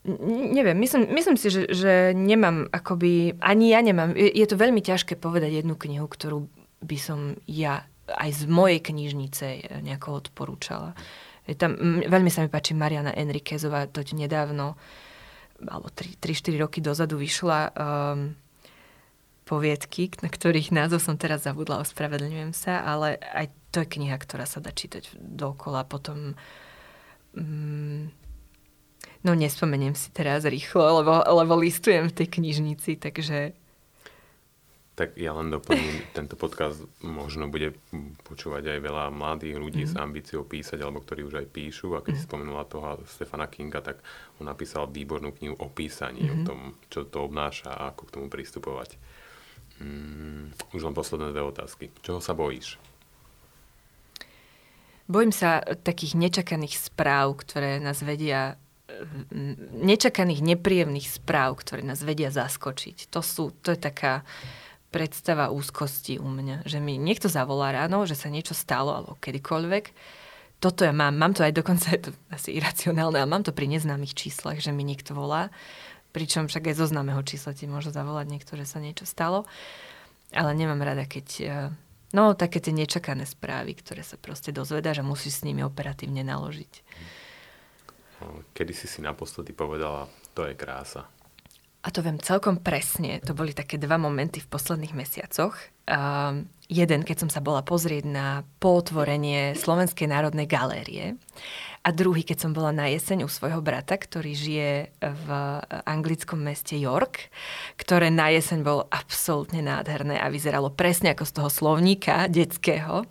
neviem, 0.03 0.77
myslím, 0.81 1.13
myslím 1.13 1.37
si, 1.37 1.47
že, 1.53 1.61
že 1.69 1.93
nemám 2.17 2.65
akoby, 2.73 3.37
ani 3.37 3.69
ja 3.69 3.85
nemám, 3.85 4.17
je, 4.17 4.33
je 4.33 4.47
to 4.49 4.57
veľmi 4.57 4.81
ťažké 4.81 5.13
povedať 5.17 5.61
jednu 5.61 5.77
knihu, 5.77 6.09
ktorú 6.09 6.49
by 6.81 6.97
som 6.97 7.37
ja 7.45 7.85
aj 8.09 8.29
z 8.33 8.43
mojej 8.49 8.81
knižnice 8.81 9.77
nejako 9.85 10.25
odporúčala. 10.25 10.97
Je 11.45 11.53
tam, 11.53 11.77
veľmi 12.05 12.33
sa 12.33 12.41
mi 12.41 12.49
páči 12.49 12.73
Mariana 12.73 13.13
Enriquezová, 13.13 13.85
to 13.89 14.01
nedávno, 14.13 14.77
alebo 15.61 15.93
3-4 15.93 16.57
roky 16.57 16.81
dozadu 16.81 17.21
vyšla 17.21 17.59
um, 17.69 18.33
poviedky, 19.45 20.09
na 20.25 20.29
ktorých 20.29 20.73
názov 20.73 21.01
som 21.01 21.17
teraz 21.17 21.45
zabudla, 21.45 21.81
ospravedlňujem 21.85 22.53
sa, 22.57 22.81
ale 22.81 23.21
aj 23.21 23.53
to 23.69 23.85
je 23.85 23.91
kniha, 23.99 24.17
ktorá 24.17 24.49
sa 24.49 24.61
dá 24.61 24.73
čítať 24.73 25.13
dokola. 25.17 25.85
Potom 25.85 26.33
um, 27.37 28.09
No 29.21 29.37
nespomeniem 29.37 29.93
si 29.93 30.09
teraz 30.09 30.49
rýchlo, 30.49 31.05
lebo, 31.05 31.21
lebo 31.21 31.53
listujem 31.61 32.09
v 32.09 32.17
tej 32.17 32.27
knižnici, 32.41 32.97
takže... 32.97 33.53
Tak 34.97 35.13
ja 35.13 35.33
len 35.37 35.53
doplním, 35.53 36.01
tento 36.17 36.33
podcast 36.33 36.81
možno 37.05 37.45
bude 37.45 37.77
počúvať 38.25 38.73
aj 38.73 38.79
veľa 38.81 39.05
mladých 39.13 39.61
ľudí 39.61 39.83
mm-hmm. 39.85 39.97
s 39.97 40.01
ambíciou 40.01 40.41
písať, 40.41 40.81
alebo 40.81 41.05
ktorí 41.05 41.21
už 41.21 41.37
aj 41.37 41.47
píšu. 41.53 41.93
A 41.93 42.01
keď 42.01 42.17
mm-hmm. 42.17 42.25
si 42.25 42.29
spomenula 42.29 42.63
toho 42.65 42.97
Stefana 43.05 43.45
Kinga, 43.45 43.85
tak 43.85 44.01
on 44.41 44.49
napísal 44.49 44.89
výbornú 44.89 45.37
knihu 45.37 45.53
o 45.53 45.69
písaní, 45.69 46.25
mm-hmm. 46.25 46.41
o 46.41 46.45
tom, 46.45 46.59
čo 46.89 47.05
to 47.05 47.21
obnáša 47.21 47.77
a 47.77 47.93
ako 47.93 48.09
k 48.09 48.13
tomu 48.17 48.27
pristupovať. 48.27 48.97
Mm, 49.81 50.53
už 50.77 50.81
len 50.81 50.93
posledné 50.93 51.33
dve 51.33 51.41
otázky. 51.45 51.89
Čoho 52.05 52.21
sa 52.21 52.37
bojíš? 52.37 52.77
Bojím 55.09 55.33
sa 55.33 55.59
takých 55.61 56.15
nečakaných 56.15 56.77
správ, 56.77 57.41
ktoré 57.41 57.81
nás 57.81 57.99
vedia 58.05 58.60
nečakaných, 59.75 60.41
nepríjemných 60.43 61.07
správ, 61.07 61.59
ktoré 61.59 61.81
nás 61.81 62.01
vedia 62.03 62.29
zaskočiť. 62.29 63.11
To, 63.11 63.19
sú, 63.23 63.51
to 63.63 63.75
je 63.75 63.79
taká 63.79 64.23
predstava 64.91 65.49
úzkosti 65.49 66.19
u 66.19 66.27
mňa, 66.27 66.67
že 66.67 66.83
mi 66.83 66.99
niekto 66.99 67.31
zavolá 67.31 67.71
ráno, 67.71 68.03
že 68.03 68.19
sa 68.19 68.27
niečo 68.27 68.51
stalo, 68.51 68.91
alebo 68.91 69.15
kedykoľvek. 69.23 69.85
Toto 70.61 70.85
ja 70.85 70.93
mám, 70.93 71.15
mám 71.17 71.33
to 71.33 71.41
aj 71.41 71.55
dokonca, 71.55 71.89
je 71.95 72.01
to 72.05 72.11
asi 72.29 72.53
iracionálne, 72.59 73.17
ale 73.17 73.31
mám 73.31 73.41
to 73.41 73.55
pri 73.55 73.65
neznámych 73.71 74.13
číslach, 74.13 74.61
že 74.61 74.75
mi 74.75 74.85
niekto 74.85 75.15
volá, 75.17 75.49
pričom 76.11 76.51
však 76.51 76.69
aj 76.69 76.75
zo 76.77 76.85
známeho 76.91 77.23
čísla 77.23 77.55
ti 77.55 77.65
môže 77.65 77.89
zavolať 77.89 78.27
niekto, 78.29 78.53
že 78.59 78.67
sa 78.67 78.83
niečo 78.83 79.07
stalo. 79.07 79.47
Ale 80.35 80.51
nemám 80.53 80.83
rada, 80.83 81.07
keď... 81.07 81.27
E, 81.39 81.47
no, 82.11 82.35
také 82.35 82.59
tie 82.59 82.75
nečakané 82.75 83.23
správy, 83.23 83.75
ktoré 83.79 84.03
sa 84.03 84.19
proste 84.19 84.51
dozvedá, 84.51 84.91
že 84.91 85.03
musíš 85.03 85.41
s 85.41 85.45
nimi 85.47 85.63
operatívne 85.63 86.23
naložiť. 86.23 86.73
Kedy 88.53 88.73
si 88.75 88.87
si 88.87 88.99
naposledy 89.01 89.53
povedala, 89.55 90.05
to 90.35 90.45
je 90.45 90.53
krása? 90.53 91.07
A 91.81 91.89
to 91.89 92.05
viem 92.05 92.21
celkom 92.21 92.61
presne. 92.61 93.17
To 93.25 93.33
boli 93.33 93.57
také 93.57 93.81
dva 93.81 93.97
momenty 93.97 94.37
v 94.37 94.51
posledných 94.53 94.93
mesiacoch. 94.93 95.57
Um, 95.89 96.45
jeden, 96.69 97.01
keď 97.01 97.25
som 97.25 97.29
sa 97.33 97.41
bola 97.41 97.65
pozrieť 97.65 98.05
na 98.05 98.45
potvorenie 98.61 99.57
Slovenskej 99.57 100.05
národnej 100.05 100.45
galérie. 100.45 101.17
A 101.81 101.89
druhý, 101.89 102.21
keď 102.21 102.45
som 102.45 102.53
bola 102.53 102.69
na 102.69 102.85
jeseň 102.85 103.25
u 103.25 103.29
svojho 103.33 103.65
brata, 103.65 103.97
ktorý 103.97 104.37
žije 104.37 104.93
v 105.01 105.27
anglickom 105.89 106.37
meste 106.37 106.77
York, 106.77 107.33
ktoré 107.81 108.13
na 108.13 108.29
jeseň 108.29 108.61
bolo 108.61 108.85
absolútne 108.93 109.65
nádherné 109.65 110.21
a 110.21 110.29
vyzeralo 110.29 110.69
presne 110.69 111.17
ako 111.17 111.25
z 111.25 111.33
toho 111.33 111.49
slovníka 111.49 112.29
detského. 112.29 113.09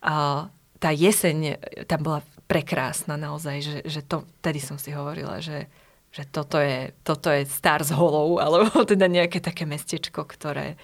Uh, 0.00 0.48
tá 0.80 0.88
jeseň 0.88 1.60
tam 1.84 2.00
bola 2.00 2.24
prekrásna 2.44 3.16
naozaj, 3.16 3.56
že, 3.60 3.76
že 3.84 4.00
to, 4.04 4.28
tedy 4.44 4.60
som 4.60 4.76
si 4.76 4.92
hovorila, 4.92 5.40
že 5.40 5.68
že 6.14 6.22
toto 6.30 6.62
je, 6.62 6.94
toto 7.02 7.26
je 7.26 7.42
star 7.42 7.82
z 7.82 7.90
holou, 7.90 8.38
alebo 8.44 8.70
teda 8.86 9.10
nejaké 9.10 9.42
také 9.42 9.66
mestečko, 9.66 10.22
ktoré 10.22 10.78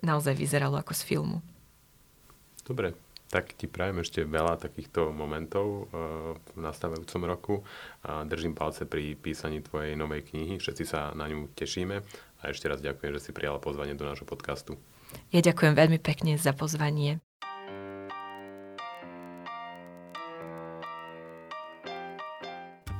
naozaj 0.00 0.32
vyzeralo 0.32 0.80
ako 0.80 0.96
z 0.96 1.02
filmu. 1.04 1.38
Dobre, 2.64 2.96
tak 3.28 3.52
ti 3.52 3.68
prajem 3.68 4.00
ešte 4.00 4.24
veľa 4.24 4.56
takýchto 4.56 5.12
momentov 5.12 5.66
uh, 5.66 6.32
v 6.56 6.58
nastávajúcom 6.64 7.22
roku 7.28 7.54
a 8.00 8.24
držím 8.24 8.56
palce 8.56 8.88
pri 8.88 9.12
písaní 9.20 9.60
tvojej 9.60 10.00
novej 10.00 10.24
knihy. 10.32 10.56
Všetci 10.56 10.84
sa 10.88 11.12
na 11.12 11.28
ňu 11.28 11.52
tešíme 11.52 12.00
a 12.40 12.42
ešte 12.48 12.68
raz 12.72 12.80
ďakujem, 12.80 13.12
že 13.20 13.28
si 13.28 13.36
prijala 13.36 13.60
pozvanie 13.60 13.92
do 13.92 14.08
nášho 14.08 14.24
podcastu. 14.24 14.80
Ja 15.28 15.44
ďakujem 15.44 15.76
veľmi 15.76 16.00
pekne 16.00 16.40
za 16.40 16.56
pozvanie. 16.56 17.20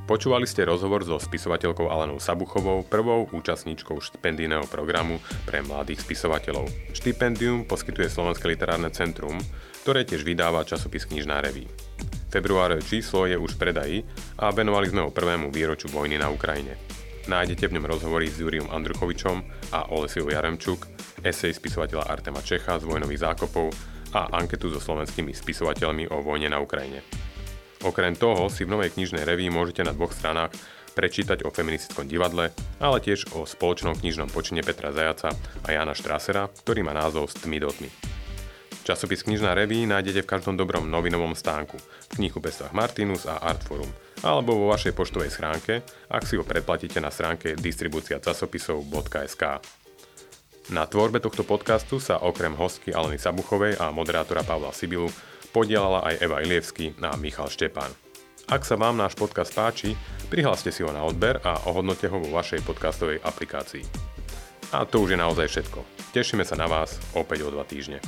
Počúvali 0.04 0.44
ste 0.44 0.68
rozhovor 0.68 1.00
so 1.00 1.16
spisovateľkou 1.16 1.88
Alenou 1.88 2.20
Sabuchovou, 2.20 2.84
prvou 2.84 3.24
účastníčkou 3.32 4.04
štipendijného 4.04 4.68
programu 4.68 5.16
pre 5.48 5.64
mladých 5.64 6.04
spisovateľov. 6.04 6.68
Štipendium 6.92 7.64
poskytuje 7.64 8.12
Slovenské 8.12 8.52
literárne 8.52 8.92
centrum, 8.92 9.40
ktoré 9.80 10.04
tiež 10.04 10.28
vydáva 10.28 10.60
časopis 10.68 11.08
Knižná 11.08 11.40
reví. 11.40 11.64
Februárové 12.28 12.84
číslo 12.84 13.24
je 13.24 13.40
už 13.40 13.56
v 13.56 13.60
predaji 13.64 13.98
a 14.44 14.52
venovali 14.52 14.92
sme 14.92 15.08
ho 15.08 15.14
prvému 15.14 15.48
výroču 15.48 15.88
vojny 15.88 16.20
na 16.20 16.28
Ukrajine. 16.28 16.76
Nájdete 17.24 17.72
v 17.72 17.80
ňom 17.80 17.88
rozhovory 17.88 18.28
s 18.28 18.36
Júriom 18.36 18.68
Andruchovičom 18.68 19.40
a 19.72 19.88
Olesiou 19.88 20.28
Jaremčuk, 20.28 20.84
esej 21.24 21.56
spisovateľa 21.56 22.12
Artema 22.12 22.44
Čecha 22.44 22.76
z 22.76 22.84
vojnových 22.84 23.24
zákopov 23.24 23.72
a 24.12 24.28
anketu 24.36 24.68
so 24.68 24.84
slovenskými 24.84 25.32
spisovateľmi 25.32 26.12
o 26.12 26.20
vojne 26.20 26.52
na 26.52 26.60
Ukrajine. 26.60 27.23
Okrem 27.84 28.16
toho 28.16 28.48
si 28.48 28.64
v 28.64 28.72
novej 28.72 28.96
knižnej 28.96 29.28
reví 29.28 29.52
môžete 29.52 29.84
na 29.84 29.92
dvoch 29.92 30.16
stranách 30.16 30.56
prečítať 30.96 31.44
o 31.44 31.52
feministickom 31.52 32.08
divadle, 32.08 32.48
ale 32.80 32.96
tiež 33.02 33.36
o 33.36 33.44
spoločnom 33.44 33.92
knižnom 33.92 34.32
počine 34.32 34.64
Petra 34.64 34.88
Zajaca 34.88 35.36
a 35.36 35.68
Jana 35.68 35.92
Štrasera, 35.92 36.48
ktorý 36.48 36.80
má 36.80 36.96
názov 36.96 37.28
S 37.28 37.44
tmy 37.44 37.60
dotmy. 37.60 37.92
Časopis 38.84 39.24
Knižná 39.24 39.56
reví 39.56 39.84
nájdete 39.84 40.24
v 40.24 40.30
každom 40.32 40.60
dobrom 40.60 40.88
novinovom 40.88 41.32
stánku, 41.32 41.76
v 41.76 42.36
pestvách 42.36 42.76
Martinus 42.76 43.24
a 43.24 43.40
Artforum, 43.40 43.88
alebo 44.20 44.56
vo 44.56 44.72
vašej 44.72 44.92
poštovej 44.92 45.32
schránke, 45.32 45.80
ak 46.08 46.24
si 46.24 46.36
ho 46.36 46.44
predplatíte 46.44 47.00
na 47.00 47.08
stránke 47.08 47.56
distribúcia 47.56 48.20
časopisov.sk. 48.20 49.44
Na 50.72 50.84
tvorbe 50.88 51.20
tohto 51.20 51.44
podcastu 51.44 52.00
sa 52.00 52.20
okrem 52.20 52.56
hostky 52.56 52.92
Aleny 52.92 53.20
Sabuchovej 53.20 53.76
a 53.76 53.92
moderátora 53.92 54.44
Pavla 54.44 54.72
Sibilu 54.72 55.08
podielala 55.54 56.02
aj 56.02 56.18
Eva 56.18 56.42
Ilievsky 56.42 56.98
a 56.98 57.14
Michal 57.14 57.46
Štepán. 57.46 57.94
Ak 58.50 58.66
sa 58.66 58.74
vám 58.74 58.98
náš 58.98 59.14
podcast 59.14 59.54
páči, 59.54 59.94
prihláste 60.26 60.74
si 60.74 60.82
ho 60.82 60.90
na 60.90 61.06
odber 61.06 61.38
a 61.46 61.62
ohodnote 61.70 62.10
ho 62.10 62.18
vo 62.18 62.34
vašej 62.34 62.66
podcastovej 62.66 63.22
aplikácii. 63.22 63.86
A 64.74 64.82
to 64.82 65.06
už 65.06 65.14
je 65.14 65.22
naozaj 65.22 65.46
všetko. 65.46 65.86
Tešíme 66.10 66.42
sa 66.42 66.58
na 66.58 66.66
vás 66.66 66.98
opäť 67.14 67.46
o 67.46 67.54
dva 67.54 67.62
týždne. 67.62 68.02